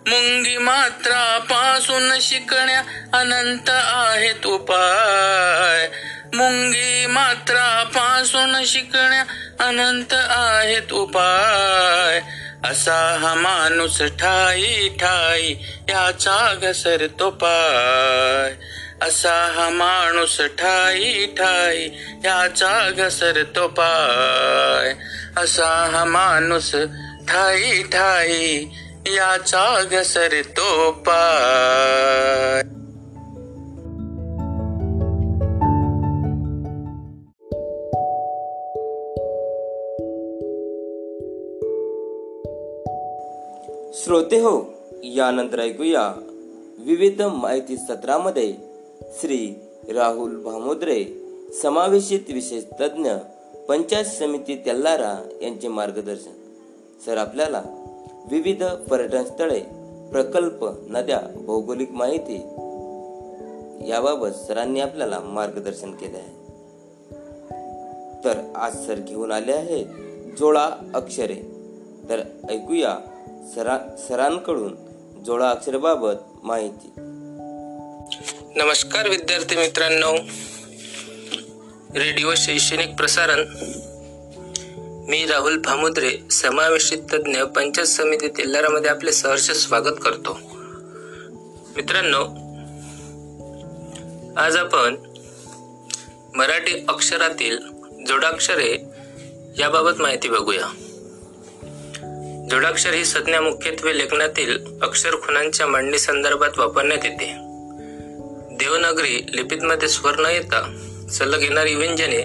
मुंगी 0.07 0.57
मात्रा 0.57 1.37
पासून 1.37 2.11
शिकण्या 2.21 2.79
अनंत 3.19 3.69
आहेत 3.69 4.45
उपाय 4.45 5.87
मुंगी 6.33 7.05
मात्रा 7.05 7.83
पासून 7.83 8.63
शिकण्या 8.65 9.23
अनंत 9.65 10.13
आहेत 10.29 10.93
उपाय 10.93 12.21
असा 12.63 13.17
हा 13.21 13.33
माणूस 13.33 14.01
ठाई 14.01 14.89
ठाई 14.89 15.55
याचा 15.89 16.53
घसरतो 16.61 17.29
पाय. 17.29 18.53
असा 19.01 19.53
हा 19.55 19.69
माणूस 19.69 20.41
ठाई 20.41 21.25
ठाई 21.25 21.89
याचा 22.25 22.89
घसरतो 22.89 23.67
पाय. 23.67 24.93
असा 25.37 25.89
हा 25.93 26.03
माणूस 26.05 26.71
ठाई 27.27 27.83
ठाई 27.83 28.65
याचा 29.07 29.83
घसरतो 29.83 30.91
पाय. 30.91 32.61
श्रोते 43.93 44.39
हो 44.39 44.73
यानंतर 45.03 45.59
ऐकूया 45.59 46.13
विविध 46.79 47.21
माहिती 47.21 47.77
सत्रामध्ये 47.77 48.53
श्री 49.21 49.55
राहुल 49.93 50.35
भामोद्रे 50.35 51.05
समावेशित 51.63 52.19
विशेष 52.33 52.63
तज्ज्ञ 52.63 53.11
पंचायत 53.67 54.05
समिती 54.05 54.55
तेल्लारा 54.55 55.29
यांचे 55.41 55.67
मार्गदर्शन. 55.67 56.31
सर 57.05 57.17
आपल्याला 57.17 57.76
विविध 58.31 58.63
पर्यटन 58.63 59.23
स्थळे 59.23 59.59
प्रकल्प 60.11 60.65
नद्या 60.89 61.21
भौगोलिक 61.35 61.91
माहिती 61.91 62.35
याबाबत 63.89 64.27
सरांनी 64.27 64.79
आपल्याला 64.79 65.19
मार्गदर्शन 65.19 65.91
केले 65.91 66.17
आहे. 66.17 66.35
तर 68.23 68.51
आज 68.55 68.87
सर 68.87 68.93
घेऊन 68.93 69.31
आले 69.31 69.53
आहे 69.53 69.83
जोळा 70.39 70.69
अक्षरे. 70.93 71.35
तर 72.09 72.19
ऐकूया 72.49 72.97
सरा 73.55 73.95
सरांकडून 74.09 74.75
जोळा 75.25 75.49
अक्षराबाबत 75.49 76.15
माहिती. 76.43 76.91
नमस्कार 78.55 79.09
विद्यार्थी 79.09 79.55
मित्रांनो. 79.55 80.13
रेडिओ 81.99 82.33
शैक्षणिक 82.37 82.95
प्रसारण 82.95 83.39
मी 85.07 85.25
राहुल 85.25 85.57
भामुद्रे 85.57 86.11
समावेशित 86.31 86.97
तज्ज्ञ 86.97 87.43
पंचायत 87.43 87.87
समिती 87.87 88.27
तेल्लारामध्ये 88.27 88.91
आपले 88.91 89.11
सहर्ष 89.11 89.51
स्वागत 89.51 89.95
करतो. 90.01 90.39
मित्रांनो 91.75 92.23
आज 94.37 94.57
आपण 94.57 94.95
मराठी 96.35 96.85
अक्षरातील 96.89 97.57
जोडाक्षरे 98.07 98.85
याबाबत 99.59 100.01
माहिती 100.01 100.29
बघूया. 100.29 100.67
जोडाक्षर 102.49 102.93
ही 102.93 103.05
संज्ञा 103.05 103.41
मुख्यत्वे 103.41 103.97
लेखनातील 103.97 104.57
अक्षर 104.81 105.11
खुणांच्या 105.13 105.67
मांडणी 105.67 105.99
संदर्भात 105.99 106.59
वापरण्यात 106.59 107.05
येते. 107.05 107.33
देवनागरी 108.55 109.25
लिपीतमध्ये 109.29 109.89
स्वर 109.89 110.19
न 110.19 110.25
येता 110.25 110.91
सलग 111.11 111.43
येणारी 111.43 111.75
व्यंजने 111.75 112.23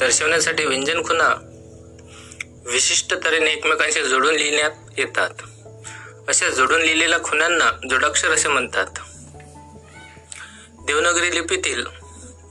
दर्शवण्यासाठी 0.00 0.64
व्यंजन 0.64 1.02
खुणा 1.02 1.43
विशिष्ट 2.66 3.14
तऱ्हेने 3.24 3.50
एकमेकांशी 3.52 4.02
जोडून 4.02 4.34
लिहिण्यात 4.34 4.70
येतात. 4.98 5.42
अशा 6.28 6.48
जोडून 6.48 6.80
लिहिलेल्या 6.80 7.18
खुणांना 7.22 7.70
जोडाक्षर 7.90 8.30
असे 8.30 8.48
म्हणतात. 8.48 8.86
देवनागरी 10.86 11.34
लिपीतील 11.34 11.84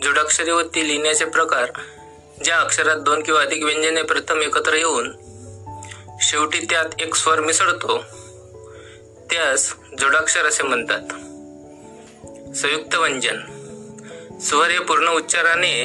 जोडाक्षरीवरती 0.03 0.87
लिहिण्याचे 0.87 1.25
प्रकार 1.25 1.71
ज्या 2.43 2.57
अक्षरात 2.57 2.95
दोन 2.95 3.23
किंवा 3.23 3.41
अधिक 3.41 3.63
व्यंजने 3.63 4.01
प्रथम 4.01 4.41
एकत्र 4.41 4.73
येऊन 4.73 5.11
शेवटी 6.21 6.59
त्यात 6.69 6.85
एक 6.99 7.15
स्वर 7.15 7.39
मिसळतो 7.39 7.97
त्यास 9.31 9.73
जोडाक्षर 9.99 10.45
असे 10.45 10.63
म्हणतात. 10.63 11.01
संयुक्त 12.55 12.95
व्यंजन. 12.95 13.39
स्वर 14.39 14.69
हे 14.69 14.79
पूर्ण 14.79 15.07
उच्चाराने 15.07 15.83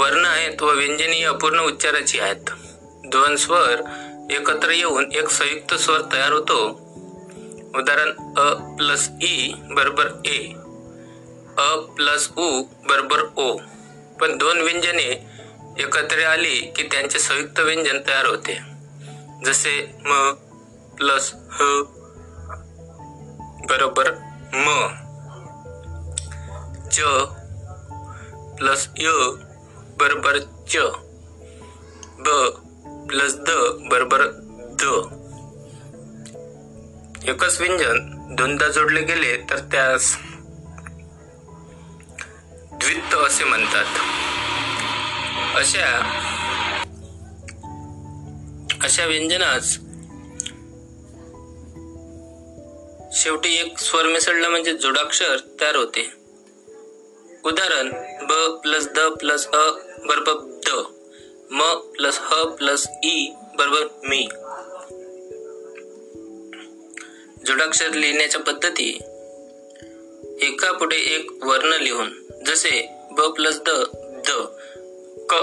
वर्ण 0.00 0.24
आहेत 0.24 0.62
व 0.62 0.70
व्यंजने 0.70 1.16
ही 1.16 1.24
अपूर्ण 1.24 1.60
उच्चाराची 1.60 2.20
आहेत. 2.20 2.50
दोन 3.12 3.36
स्वर 3.36 3.82
एकत्र 4.30 4.70
येऊन 4.70 5.12
एक 5.12 5.28
संयुक्त 5.28 5.74
स्वर 5.74 6.00
तयार 6.12 6.32
होतो. 6.32 6.58
उदाहरण 7.74 8.10
अ 8.36 8.76
प्लस 8.76 9.10
ई 9.22 9.52
बरोबर 9.70 10.06
ए. 10.26 10.38
अ 11.58 11.76
प्लस 11.96 12.30
उ 12.36 12.62
बरोबर 12.88 13.20
ओ. 13.36 13.56
पण 14.20 14.38
दोन 14.38 14.60
व्यंजने 14.60 15.08
एकत्र 15.78 16.24
आली 16.24 16.56
की 16.76 16.82
त्यांचे 16.82 17.18
संयुक्त 17.18 17.60
व्यंजन 17.60 17.98
तयार 18.06 18.26
होते. 18.26 18.58
जसे 19.44 19.94
म 20.06 20.32
प्लस 20.96 21.32
ह 21.34 21.62
बरोबर 23.68 24.12
म. 24.54 24.88
च 26.92 27.00
प्लस 28.58 28.88
य 28.98 29.08
बरोबर 29.98 30.38
च. 30.68 30.76
ब 32.18 32.28
प्लस 33.08 33.34
द 33.34 33.50
बरोबर 33.90 34.20
द. 34.80 34.84
एकच 37.28 37.60
व्यंजन 37.60 37.98
दोनदा 38.36 38.68
जोडले 38.68 39.02
गेले 39.02 39.36
तर 39.50 39.58
त्यास 39.58 40.16
द्वित्त 42.72 43.14
असे 43.14 43.44
म्हणतात. 43.44 43.84
अशा 45.56 45.86
अशा 48.82 49.04
व्यंजनास 49.06 49.78
शेवटी 53.12 53.54
एक 53.54 53.78
स्वर 53.78 54.06
मिसळला 54.06 54.48
म्हणजे 54.48 54.72
जोडाक्षर 54.72 55.36
तयार 55.60 55.76
होते. 55.76 56.12
उदाहरण 57.44 57.92
ब 58.26 58.56
प्लस 58.60 58.88
द 58.88 58.98
प्लस 58.98 59.46
अ 59.46 59.70
बरोबर 60.08 60.51
म 61.52 61.62
प्लस 61.96 62.18
ह 62.18 62.44
प्लस 62.58 62.86
ई 63.04 63.32
बरोबर 63.58 63.88
मी. 64.08 64.28
जोडाक्षर 67.46 67.94
लिहिण्याच्या 67.94 68.40
पद्धती. 68.40 68.88
एका 70.42 70.72
पुढे 70.72 70.96
एक 70.96 71.30
वर्ण 71.44 71.82
लिहून 71.82 72.12
जसे 72.46 72.70
ब 73.10 73.26
प्लस 73.36 73.60
द 73.66 73.70
द 74.28 74.46
क 75.30 75.40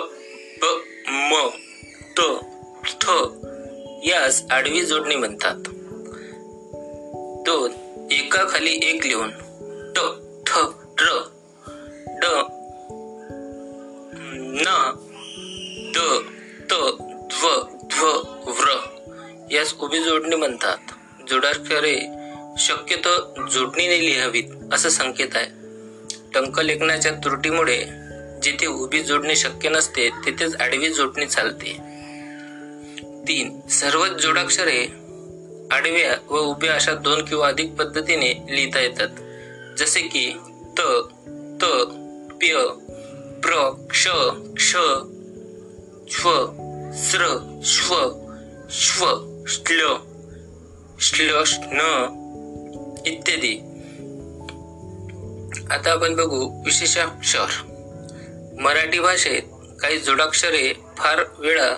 ब 0.61 0.71
म 1.09 1.49
त 2.17 2.21
थ 3.01 3.17
यास 4.05 4.43
आडवी 4.51 4.81
जोडणी 4.85 5.15
म्हणतात. 5.15 5.69
दोन 7.45 7.71
एका 8.11 8.45
खाली 8.49 8.79
एक 8.83 9.05
लिहून 9.05 9.29
ट 9.95 10.07
थ 10.47 10.65
र 10.99 11.19
ड 12.07 12.25
न 14.63 14.91
व 17.43 17.61
ध्व 17.83 18.07
व्र 18.47 18.77
यास 19.51 19.75
उभी 19.79 20.03
जोडणी 20.03 20.35
म्हणतात. 20.35 20.77
जोडाक्षरे 21.29 22.07
शक्यतो 22.57 23.45
जोडणीने 23.47 24.05
लिहावीत 24.05 24.43
असं 24.73 24.89
संकेत 24.89 25.27
आहे. 25.35 25.45
टंकलेखनाच्या 26.33 27.11
त्रुटीमुळे 27.11 27.83
जिथे 28.43 28.65
उभी 28.67 29.01
जोडणी 29.03 29.35
शक्य 29.35 29.69
नसते 29.69 30.09
तिथेच 30.09 30.55
आडवी 30.55 30.89
जोडणी 30.89 31.25
चालते. 31.25 31.73
तीन 33.27 33.67
सर्वच 33.67 34.09
जोडाक्षरे 34.09 34.85
आडव्या 35.71 36.25
व 36.29 36.39
उभ्या 36.39 36.75
अशा 36.75 36.93
दोन 36.93 37.25
किंवा 37.25 37.47
अधिक 37.47 37.73
पद्धतीने 37.73 38.45
लिहिता 38.49 38.79
येतात. 38.79 39.07
जसे 39.77 40.01
की 40.01 40.33
त 40.77 40.81
त 41.61 41.65
प्य 42.33 42.67
प्र 43.43 43.75
क्ष 43.89 44.07
क्ष 44.57 44.75
श्व 46.11 46.29
स्र 46.93 47.19
श्व 47.63 47.95
श्व 48.69 49.05
श्ल 49.47 49.95
श्ल 50.99 51.43
श्न 51.45 51.81
इत्यादी. 53.05 53.59
आता 55.71 55.91
आपण 55.91 56.15
बघू 56.15 56.63
विशेषाक्षर 56.65 57.45
मराठी 58.61 58.99
भाषेत 58.99 59.41
काही 59.81 59.97
जोडाक्षरे 59.97 60.73
फार 60.97 61.23
वेळा 61.39 61.75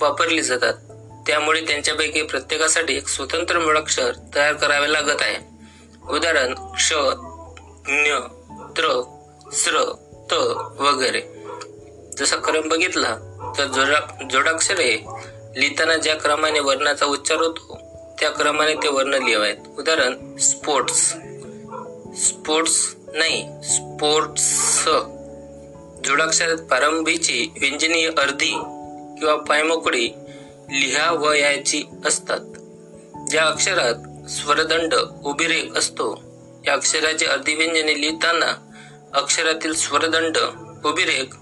वापरली 0.00 0.42
जातात. 0.42 0.74
त्यामुळे 1.26 1.60
त्यांच्यापैकी 1.60 2.22
प्रत्येकासाठी 2.22 2.96
एक 2.96 3.08
स्वतंत्र 3.08 3.58
मुळाक्षर 3.58 4.12
तयार 4.34 4.52
करावे 4.52 4.92
लागत 4.92 5.20
आहे. 5.20 5.36
उदाहरण 6.10 6.54
क्ष 6.54 6.92
ज्ञ 7.86 8.12
त्र 8.76 9.02
स्र 9.52 9.94
त 10.30 10.32
वगैरे. 10.80 11.20
जसा 12.18 12.36
क्रम 12.36 12.68
बघितला 12.68 13.33
तर 13.58 13.66
जोडा 13.66 14.28
जोडाक्षरे 14.30 15.04
लिहिताना 15.56 15.96
ज्या 15.96 16.14
क्रमाने 16.14 16.60
वर्णाचा 16.60 17.06
उच्चार 17.06 17.38
होतो 17.38 17.78
त्या 18.20 18.30
क्रमाने 18.30 18.74
ते 18.74 18.88
वर्ण 18.88 19.14
लिहावेत. 19.14 19.56
उदाहरण 19.78 20.36
स्पोर्ट्स. 20.36 21.12
स्पोर्ट्स 22.28 22.94
नाही 23.14 23.48
स्पोर्ट्स. 23.62 24.84
जोडाक्षरात 26.04 26.56
प्रारंभीची 26.56 27.52
व्यंजनीय 27.60 28.10
अर्धी 28.18 28.50
किंवा 29.18 29.34
पायमोकडी 29.34 30.08
लिहा 30.70 31.12
व 31.12 31.34
असतात. 32.06 32.40
ज्या 33.30 33.44
अक्षरात 33.44 34.28
स्वरदंड 34.28 34.94
उभिरेख 35.24 35.78
असतो 35.78 36.22
या 36.66 36.72
अक्षराची 36.74 37.26
अर्धी 37.26 37.54
व्यंजने 37.54 38.00
लिहिताना 38.00 38.52
अक्षरातील 39.14 39.74
स्वरदंड 39.74 40.36
उभिरेख 40.84 41.34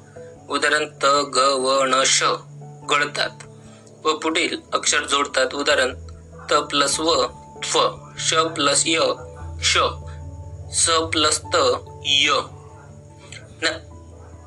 उदाहरण 0.54 0.86
त 1.02 1.04
ग 1.34 1.38
व 1.64 1.82
न 1.84 2.02
श 2.06 2.22
गळतात 2.90 3.44
व 4.04 4.12
पुढील 4.22 4.56
अक्षर 4.72 5.04
जोडतात. 5.06 5.54
उदाहरण 5.54 5.94
त 6.50 6.54
प्लस 6.70 6.98
व 7.00 7.14
फ 7.64 7.78
श 8.18 8.34
प्लस 8.54 8.82
य 8.86 9.00
श 9.62 9.78
स 10.74 10.90
प्लस 11.12 11.40
त 11.54 11.56
य. 12.06 12.40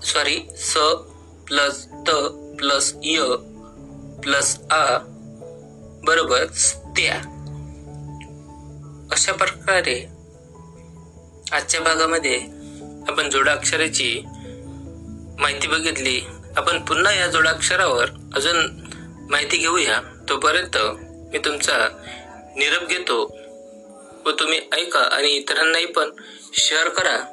सॉरी 0.05 0.37
स 0.57 0.77
प्लस 1.47 1.85
त 2.07 2.11
प्लस 2.57 2.93
य 3.03 3.23
प्लस 4.23 4.57
आ 4.71 4.83
बरोबर 6.07 6.45
त्या 6.97 7.15
अशा 9.11 9.33
प्रकारे 9.33 9.97
आजच्या 11.51 11.81
भागामध्ये 11.81 12.37
आपण 13.07 13.29
जोडाक्षराची 13.29 14.09
माहिती 15.39 15.67
बघितली. 15.67 16.21
आपण 16.57 16.79
पुन्हा 16.79 17.13
या 17.13 17.27
जोडाक्षरावर 17.27 18.05
अजून 18.35 18.65
माहिती 19.29 19.57
घेऊया. 19.57 20.01
तोपर्यंत 20.29 20.77
मी 21.31 21.37
तुमचा 21.37 21.77
निरोप 22.55 22.89
घेतो 22.89 23.37
व 24.25 24.31
तुम्ही 24.31 24.59
ऐका 24.73 24.99
आणि 24.99 25.27
इतरांनाही 25.27 25.85
पण 25.85 26.09
शेअर 26.53 26.89
करा. 26.89 27.31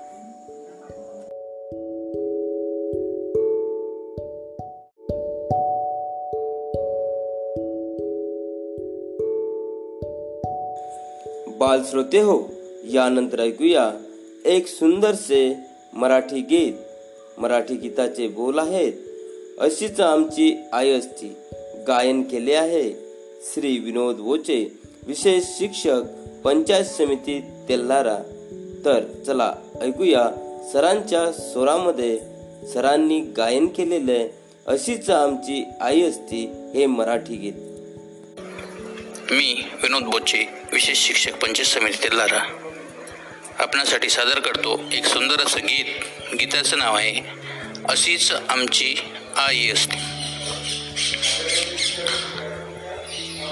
बाल 11.59 11.82
श्रोते 11.90 12.18
हो 12.18 12.40
यानंतर 12.84 13.40
ऐकूया 13.40 13.90
एक 14.44 14.66
सुंदरसे 14.66 15.57
मराठी 15.92 16.40
गीत. 16.40 16.72
मराठी 17.38 17.74
गीताचे 17.74 18.28
बोल 18.28 18.58
आहेत. 18.58 18.92
अशीच 19.58 20.00
आमची 20.00 20.54
आई 20.72 20.90
असती 20.90 21.32
गायन 21.88 22.22
केले 22.22 22.54
आहे. 22.54 22.90
श्री 23.44 23.78
विनोद 23.78 24.20
वोचे 24.20 24.64
विशेष 25.06 25.44
शिक्षक 25.58 26.02
पंचायत 26.44 26.84
समिती 26.84 27.40
तेल्लारा 27.68 28.16
तर 28.84 29.00
चला 29.26 29.52
ऐकूया 29.80 30.28
सरांच्या 30.72 31.30
स्वरामध्ये 31.32 32.18
सरांनी 32.72 33.20
गायन 33.36 33.66
केलेले 33.66 34.24
अशीच 34.66 35.10
आमची 35.10 35.64
आई 35.80 36.02
असती 36.02 36.44
हे 36.74 36.86
मराठी 36.86 37.36
गीत. 37.36 37.52
मी 39.30 39.62
विनोद 39.82 40.02
बोचे 40.02 40.46
विशेष 40.72 41.06
शिक्षक 41.06 41.32
पंचायत 41.32 41.66
समिती 41.66 42.02
तेल्लारा 42.04 42.42
आपणासाठी 43.59 44.09
सादर 44.09 44.38
करतो. 44.38 44.84
एक 44.92 45.05
सुंदर 45.05 45.40
असं 45.40 45.59
गीत 45.59 45.84
गीताचं 46.40 46.78
नाव 46.78 46.96
आहे 46.96 47.14
अशीच 47.88 48.32
आमची 48.48 48.94
आई 49.36 49.68
असते. 49.68 49.96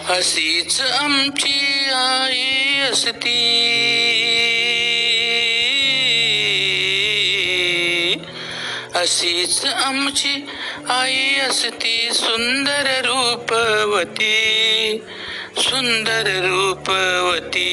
अशीच 0.08 0.80
आमची 0.80 1.84
आई 1.94 2.78
असती. 2.80 3.36
अशीच 8.94 9.64
आमची 9.64 10.46
आई 10.88 11.34
असती 11.34 12.10
सुंदर 12.14 13.00
रूपवती. 13.04 14.36
सुंदर 15.60 16.24
रूपवती. 16.26 17.66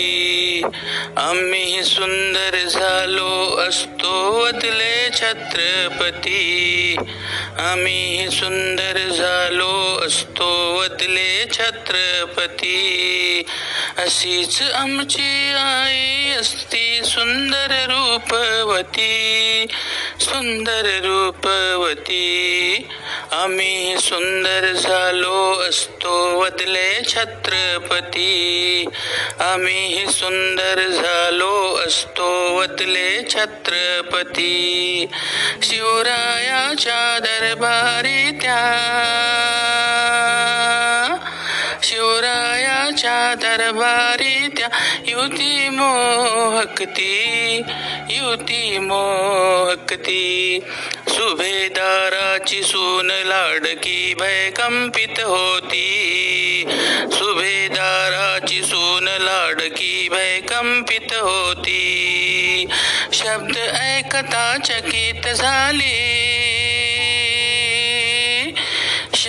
आम्ही 1.18 1.84
सुंदर 1.84 2.68
झालो 2.68 3.60
असतो 3.70 4.44
वदले 4.44 5.10
छत्रपती. 5.14 6.96
आम्ही 7.58 8.28
सुंदर 8.32 9.10
झालो 9.10 10.04
असतो 10.08 10.80
वदले 10.80 11.46
छत्र 11.54 11.77
छत्रपती 11.88 13.44
अशीच 13.98 14.62
आमची 14.62 15.54
आई 15.58 16.40
असती. 16.40 17.02
सुंदर 17.06 17.86
रूपवती 17.90 19.66
सुंदर 20.20 20.86
रूपवती. 20.86 22.28
आम्ही 23.32 23.98
सुंदर 23.98 24.72
झालो 24.72 25.62
असतो 25.70 26.40
वदले 26.40 27.04
छत्रपती. 27.08 28.86
आम्ही 29.40 30.06
सुंदर 30.08 30.88
झालो 30.88 31.80
असतो 31.88 32.56
वदले 32.56 33.28
छत्रपती. 33.30 35.06
शिवरायाच्या 35.64 37.20
दरबारी 37.20 38.32
त्या 38.32 38.64
शिवरायाच्या 42.98 43.58
दरबारी 43.58 44.48
त्या 44.48 44.70
युती 45.08 45.70
मोहकती 45.70 47.62
युती 48.10 48.78
मोहकती. 48.80 50.60
सुभेदाराची 51.08 52.64
सून 52.64 53.12
लाडकी 53.12 54.14
भयकंपित 54.20 55.20
होती. 55.20 56.64
सुभेदाराची 57.12 58.62
सून 58.62 59.08
लाडकी 59.08 60.10
भयकंपित 60.10 61.14
होती. 61.14 62.66
शब्द 63.14 63.58
ऐकता 63.58 64.58
चकित 64.66 65.28
झाली. 65.28 66.57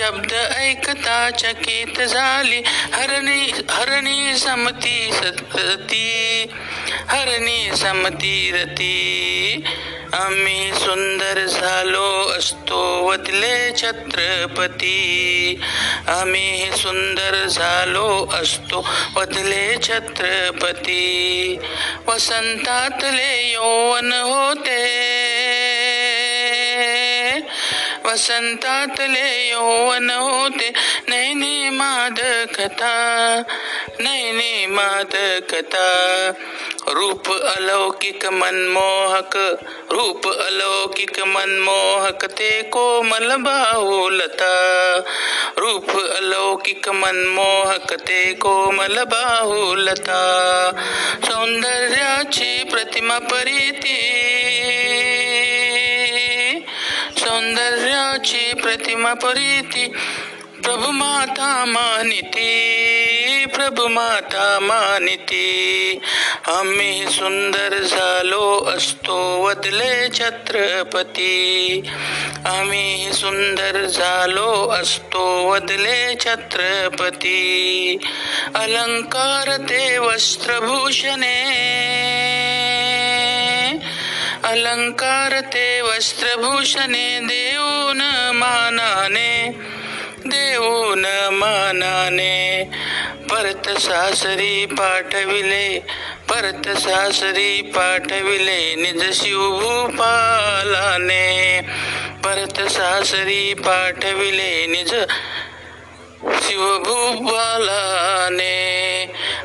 शब्द 0.09 0.33
ऐकता 0.33 1.29
चकित 1.29 2.01
झाली. 2.01 2.61
हरणी 2.65 3.51
हरणी 3.69 4.37
समती 4.37 5.09
सतती 5.13 6.45
हरणी 7.07 7.71
समती 7.77 8.51
रती. 8.53 9.63
आम्ही 10.13 10.71
सुंदर 10.73 11.45
झालो 11.45 12.33
असतो 12.37 13.07
वदले 13.07 13.71
छत्रपती. 13.77 15.59
आम्ही 16.07 16.69
सुंदर 16.77 17.45
झालो 17.45 18.29
असतो 18.33 18.89
वदले 19.15 19.77
छत्रपती. 19.83 21.57
वसंतातले 22.07 23.51
यौवन 23.51 24.13
होते. 24.13 25.09
वसंतातले 28.05 29.51
यौवन 29.51 30.09
होते. 30.09 30.73
नैनी 31.09 31.69
मादकथा 31.69 32.93
नैनी 34.01 34.65
मादकथा 34.67 35.89
रूप 36.89 37.31
अलौकिक 37.31 38.25
मनमोहक 38.25 39.35
रूप 39.91 40.27
अलौकिक 40.27 41.19
मनमोहक 41.19 42.25
ते 42.25 42.61
कोमल 42.63 43.35
बाहुलता. 43.35 44.53
रूप 45.57 45.89
अलौकिक 45.89 46.89
मनमोहक 46.89 47.93
ते 47.93 48.33
कोमल 48.33 49.03
बाहुलता. 49.03 50.21
सौंदर्याची 51.25 52.63
प्रतिमा 52.63 53.19
परिती. 53.19 54.19
सौंदर्याची 57.19 58.53
प्रतिमा 58.53 59.13
परिती. 59.13 59.87
प्रभु 60.63 60.91
माता 60.91 61.65
मानिती 61.67 62.65
प्रभु 63.53 63.87
माता 63.87 64.59
मानिती. 64.61 65.99
आम्ही 66.47 67.05
सुंदर 67.05 67.79
झालो 67.81 68.73
असतो 68.77 69.45
वदले 69.45 70.09
छत्रपती. 70.13 71.81
आम्ही 72.45 73.13
सुंदर 73.13 73.85
झालो 73.85 74.69
असतो 74.69 75.51
वदले 75.51 76.15
छत्रपती. 76.19 77.97
अलंकार 78.55 79.57
ते 79.57 79.97
वस्त्रभूषणे. 79.97 81.35
अलंकार 84.43 85.39
ते 85.39 85.81
वस्त्रभूषणे 85.81 87.19
देऊन 87.19 88.31
मानाने 88.33 89.59
देऊन 90.25 91.29
मानाने. 91.31 92.69
परत 93.31 93.79
सासरी 93.79 94.65
पाठविले 94.65 95.85
परत 96.29 96.77
सासरी 96.77 97.61
पाठविले 97.61 98.75
निज 98.75 99.13
शिवभूपालाने. 99.13 101.61
परत 102.23 102.61
सासरी 102.61 103.53
पाठविले 103.53 104.65
निज 104.65 104.95
शिवभूपालाने. 106.47 107.05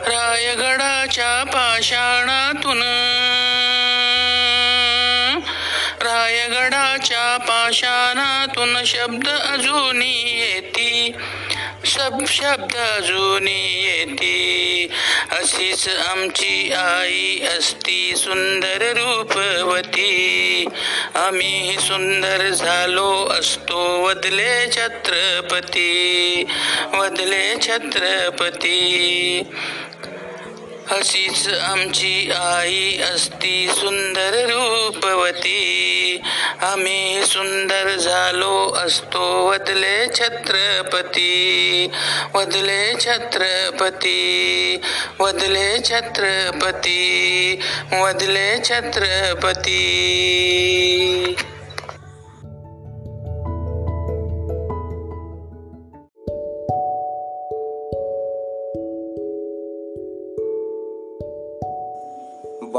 रायगडाच्या 0.06 1.44
पाषाणातून 1.44 2.82
रायगडाच्या 6.04 7.36
पाषाणातून 7.36 8.84
शब्द 8.86 9.28
अजूनी 9.28 10.40
येती. 10.40 11.12
सब 11.86 12.24
शब्द 12.28 12.76
अजूनी 12.76 13.84
येती. 13.84 14.86
अशीच 15.30 15.88
आमची 15.88 16.72
आई 16.72 17.40
असती 17.40 18.12
सुंदर 18.16 18.92
रूपवती. 18.96 20.64
आम्ही 21.14 21.76
सुंदर 21.80 22.48
झालो 22.48 23.26
असतो 23.40 24.02
वदले 24.02 24.66
छत्रपती. 24.76 26.44
वदले 26.94 27.54
छत्रपती. 27.62 28.74
अशीच 30.90 31.48
आमची 31.48 32.30
आई 32.30 32.98
असती 33.14 33.68
सुंदर 33.68 34.30
रूपवती. 34.34 36.18
आम्ही 36.60 37.26
सुंदर 37.26 37.96
झालो 37.96 38.74
असतो 38.86 39.50
वदले 39.50 40.06
छत्रपती. 40.06 41.88
वदले 42.34 42.94
छत्रपती. 43.00 44.20
वदले 45.20 45.78
छत्रपती. 45.84 47.00
वदले 47.92 48.58
छत्रपती. 48.64 49.90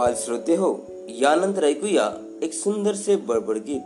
बाल 0.06 0.14
श्रोते 0.26 0.56
हो. 0.56 0.86
यानंतर 1.10 1.64
ऐकूया 1.64 2.12
एक 2.42 2.54
सुंदरसे 2.54 3.16
बडबड 3.16 3.58
गीत. 3.58 3.82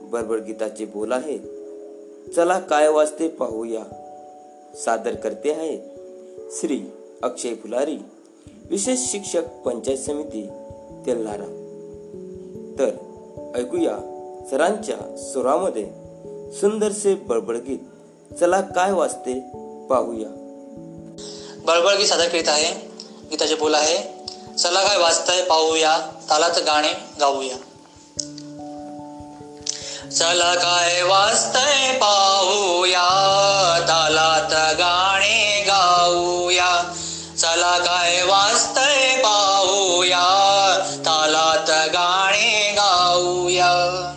बडबड 0.00 0.40
गीताचे 0.40 0.84
बोल 0.84 1.12
आहे. 1.12 1.38
चला 2.32 2.58
काय 2.58 2.88
वाजते 2.88 3.28
पाहूया. 3.28 3.84
सादर 4.74 5.14
करते 5.14 5.52
आहे 5.52 5.78
श्री 6.50 6.80
अक्षय 7.22 7.54
फुलारी 7.54 7.96
विशेष 8.70 9.00
शिक्षक 9.00 9.42
पंचायत 9.64 9.98
समिती 9.98 10.48
तेल्हारा 11.06 11.46
तर 12.78 12.90
ऐकूया 13.56 13.96
सरांच्या 14.50 15.16
सुरामध्ये 15.16 15.86
सुंदरसे 16.52 17.14
बडबड 17.14 17.56
गीत. 17.56 17.78
चला 18.40 18.60
काय 18.60 18.92
वाजते 18.92 19.40
पाहूया. 19.90 20.28
बळबळ 21.66 21.96
गीत 21.96 22.06
सादर 22.06 22.28
करीत 22.28 22.48
आहे. 22.48 22.88
गीताचे 23.30 23.54
बोल 23.54 23.74
आहे 23.74 24.17
चला 24.62 24.86
काय 24.86 24.96
वाजताय 24.96 25.42
पाहूया. 25.42 25.98
तालात 26.30 26.58
गाणे 26.58 26.92
गाऊया. 27.20 27.56
चला 30.10 30.54
काय 30.54 31.02
वाजतय 31.02 31.92
पाहूया. 31.92 33.08
तालात 33.88 34.74
गाणे 34.78 35.64
गाऊया. 35.66 36.94
चला 37.38 37.78
काय 37.78 38.22
वाचतय 38.22 39.16
पाहूया. 39.16 40.24
तालात 40.98 41.70
गाणे 41.70 42.72
गाऊया. 42.76 44.14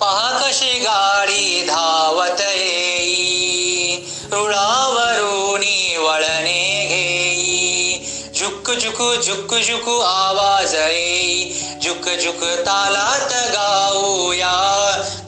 पहा 0.00 0.38
कशी 0.42 0.78
गाडी 0.78 1.62
धावत 1.62 2.40
येई. 2.40 3.96
रुळा 4.32 4.83
झुक 8.74 9.02
झुक 9.22 9.54
झुक 9.54 9.88
आवाज 10.04 10.74
येई 10.74 11.50
झुक 11.82 12.08
झुक 12.08 12.44
तालात 12.44 13.32
गाऊया 13.32 14.54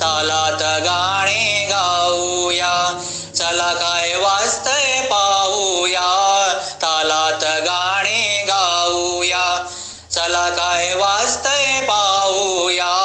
तालात 0.01 0.63
गाणे 0.85 1.67
गाऊया. 1.71 3.01
चला 3.37 3.73
काय 3.75 4.17
वाजतय 4.17 5.03
पाहूया 5.11 6.09
तालात 6.83 7.45
गाणे 7.45 8.45
गाऊया. 8.49 9.67
चला 10.11 10.49
काय 10.49 10.95
वाजतय 10.95 11.81
पाहूया 11.81 12.96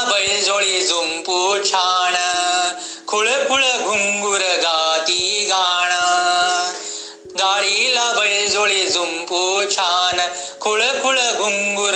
बैलजोळी 0.04 0.86
झुंपू 0.86 1.58
छान 1.64 2.14
खुळ 3.06 3.28
घुंगुर 3.84 4.40
गाती 4.40 5.46
गाण. 5.48 5.90
गाडीला 7.38 8.12
बैलजोळी 8.12 8.88
झुंपू 8.88 9.62
छान 9.70 10.20
खुळखुळ 10.60 11.18
घुंगुर 11.18 11.92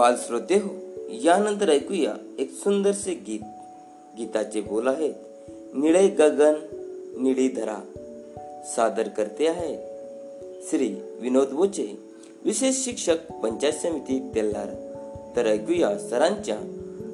बाल 0.00 0.14
श्रोते 0.26 0.54
हो. 0.54 0.68
यानंतर 1.10 1.68
ऐकूया 1.68 2.14
एक 2.38 2.52
सुंदरसे 2.52 3.14
गीत. 3.14 3.40
गीताचे 4.18 4.60
बोल 4.60 4.88
आहेत. 4.88 5.14
निळे 5.74 6.08
गगन 6.08 6.54
निळी 7.18 7.48
धरा. 7.48 7.76
सादर 8.76 9.08
करते 9.08 9.46
आहे. 9.46 9.76
श्री 10.70 10.94
विनोद 11.20 11.48
बोचे 11.48 12.02
विशेष 12.44 12.84
शिक्षक 12.84 13.32
पंचायत 13.32 13.72
समिती 13.72 14.30
तेल्हार. 14.34 14.66
तर 15.36 15.46
ऐकूया 15.46 15.98
सरांच्या 15.98 16.58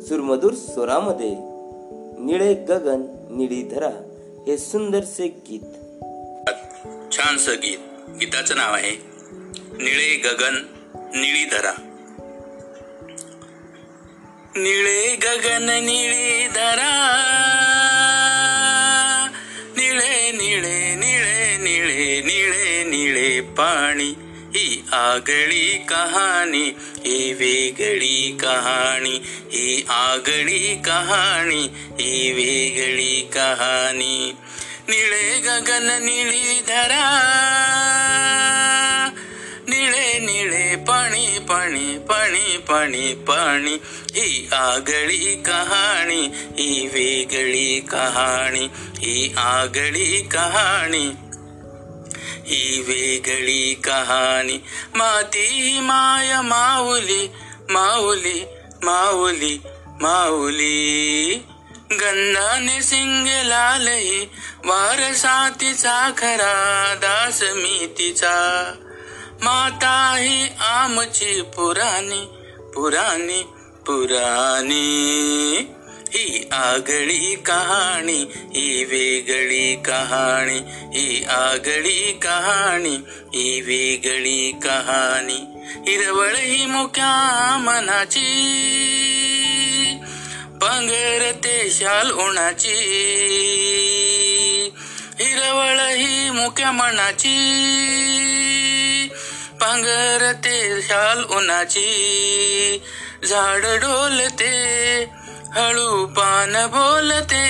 सुरमधुर 0.09 0.53
स्वरामध्ये. 0.55 1.34
निळे 2.24 2.55
गगन 2.55 3.03
निळी 3.30 3.62
धरा 3.62 3.91
हे 4.47 4.59
सुंदरसे 4.59 5.28
गीत. 5.28 5.61
छानसं 7.12 7.53
गीत. 7.53 7.78
गीताचं 8.20 8.57
नाव 8.57 8.74
आहे 8.74 8.97
निळे 9.72 10.16
गगन 10.16 10.55
निळी 10.95 11.45
धरा. 11.45 11.93
निळे 14.57 15.17
गगन 15.17 15.69
निळी 15.85 16.49
धरा 16.49 16.93
निळे 19.77 20.31
निळे 20.33 20.95
निळे 20.95 21.57
निळे 21.57 22.21
निळे 22.21 22.85
निळे 22.85 23.41
पाणी. 23.41 24.13
ही 24.55 24.85
आगळी 24.93 25.67
कहाणी 25.89 26.67
ही 27.05 27.33
वेगळी 27.33 28.37
कहाणी 28.43 29.17
ही 29.53 29.85
आगळी 29.89 30.75
कहाणी 30.85 31.63
ही 32.01 32.33
वेगळी 32.33 33.21
कहाणी. 33.35 34.33
निळे 34.89 35.39
गगन 35.39 35.87
निळी 36.03 36.61
धरा 36.69 37.05
पाणी 41.49 41.99
पाणी 41.99 42.57
पाणी 42.68 43.12
पाणी 43.28 43.74
ही 44.14 44.49
आगळी 44.53 45.34
कहाणी 45.47 46.22
ही 46.59 46.86
वेगळी 46.86 47.80
कहाणी 47.80 48.66
ही 48.99 49.32
आगळी 49.36 50.22
कहाणी 50.22 51.07
ही 52.49 52.80
वेगळी 52.80 53.74
कहाणी. 53.74 54.59
माती 54.94 55.78
माय 55.82 56.40
माऊली 56.42 57.26
माऊली 57.70 58.44
माऊली 58.82 59.59
माऊली. 60.01 61.44
गंधाने 61.92 62.80
सिंग 62.82 63.26
लालही 63.47 64.24
वारसातीचा 64.64 66.11
खरा 66.18 66.94
दास 66.94 67.42
मी 67.42 67.86
तिचा 67.99 68.34
माता 69.43 70.16
ही 70.18 70.49
आमची 70.61 71.43
पुराणी 71.43 72.24
पुराणी 72.74 73.43
पुराणी. 73.87 74.87
ही 76.14 76.49
आगळी 76.53 77.34
कहाणी 77.34 78.18
ही 78.34 78.84
वेगळी 78.84 79.76
कहाणी 79.76 80.59
ही 80.66 81.24
आगळी 81.24 82.12
कहाणी 82.12 82.97
ही 83.34 83.61
वेगळी 83.61 84.53
कहाणी. 84.64 85.39
हिरवळ 85.87 86.34
ही 86.34 86.66
मुख्या 86.66 87.57
मनाची 87.61 88.30
पंगरते 90.62 91.70
शाल 91.70 92.11
उणाची 92.11 92.74
हिरवळ 95.20 95.80
ही 95.80 96.30
मुख्या 96.30 96.72
मनाची 96.72 97.37
पांघरते 99.61 100.83
शाल 100.83 101.25
उन्हाची 101.25 101.87
झाड 103.29 103.65
डोलते 103.65 104.55
हळू 105.55 106.07
पान 106.07 106.67
बोलते 106.67 107.47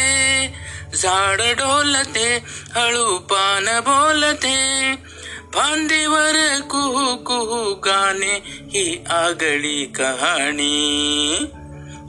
झाड 0.94 1.40
डोलते 1.40 2.28
हळू 2.74 3.18
पान 3.18 3.80
बोलते. 3.80 4.56
फांदीवर 5.54 6.60
कुहू 6.70 7.16
कुहू 7.16 7.74
गाणे 7.74 8.34
ही 8.44 9.04
आगळी 9.08 9.84
कहाणी 9.84 11.36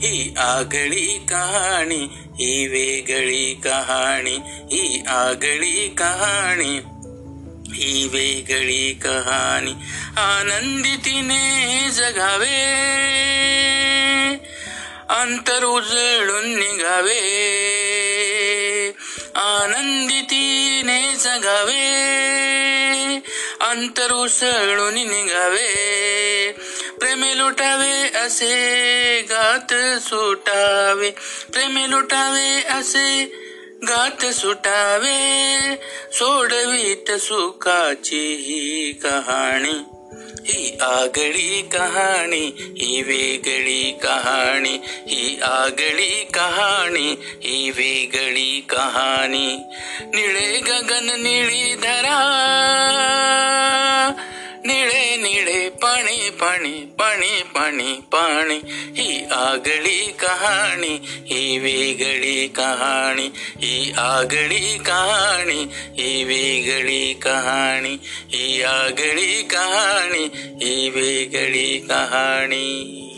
ही 0.01 0.33
आगळी 0.37 1.25
कहाणी 1.29 2.03
ही 2.39 2.67
वेगळी 2.67 3.53
कहाणी 3.53 4.37
ही 4.71 5.03
आगळी 5.07 5.87
कहाणी. 5.97 6.79
ही 7.73 8.07
वेगळी 8.07 8.99
कहाणी 9.03 9.71
आनंदितीने 10.17 11.89
जगावे. 11.89 12.63
अंतर 15.09 15.63
उजळून 15.63 16.55
निघावे. 16.55 17.13
आनंदितीने 19.35 21.15
जगावे. 21.15 22.07
अंतर 23.61 24.11
उसळून 24.11 24.93
निघावे. 24.93 26.51
प्रेमे 26.99 27.37
लुटावे 27.37 28.17
असे 28.17 29.21
गात 29.21 29.73
सुटावे. 30.01 31.09
प्रेमे 31.53 31.89
लुटावे 31.89 32.63
असे 32.79 33.46
गात 33.83 34.25
सुटावे 34.25 35.75
सोडवीत 36.11 37.11
सुखाची 37.11 38.35
ही 38.35 38.91
कहाणी. 39.03 39.83
ही 40.45 40.77
आगळी 40.81 41.61
कहाणी 41.61 42.45
ही 42.57 43.01
वेगळी 43.01 43.91
कहाणी 43.91 44.77
ही 44.83 45.39
आगळी 45.41 46.23
कहाणी 46.23 47.15
ही 47.21 47.69
वेगळी 47.69 48.65
कहाणी. 48.69 49.55
निळे 50.01 50.59
गगन 50.59 51.21
निळी 51.23 51.75
धरा 51.75 52.23
निळे 54.67 55.15
निळे 55.15 55.69
पाणी 55.69 56.29
पाणी 56.29 56.79
पाणी 56.99 57.41
पाणी 57.55 57.93
पाणी. 58.11 58.59
ही 58.95 59.25
आगळी 59.31 59.99
कहाणी 60.19 60.97
ही 61.27 61.57
वेगळी 61.57 62.47
कहाणी 62.47 63.29
ही 63.35 63.91
आगळी 63.97 64.77
कहाणी 64.77 65.63
ही 65.97 66.23
वेगळी 66.23 67.13
कहाणी 67.13 67.95
ही 68.33 68.61
आगळी 68.61 69.41
कहाणी 69.43 70.25
ही 70.61 70.89
वेगळी 70.89 71.77
कहाणी. 71.79 73.13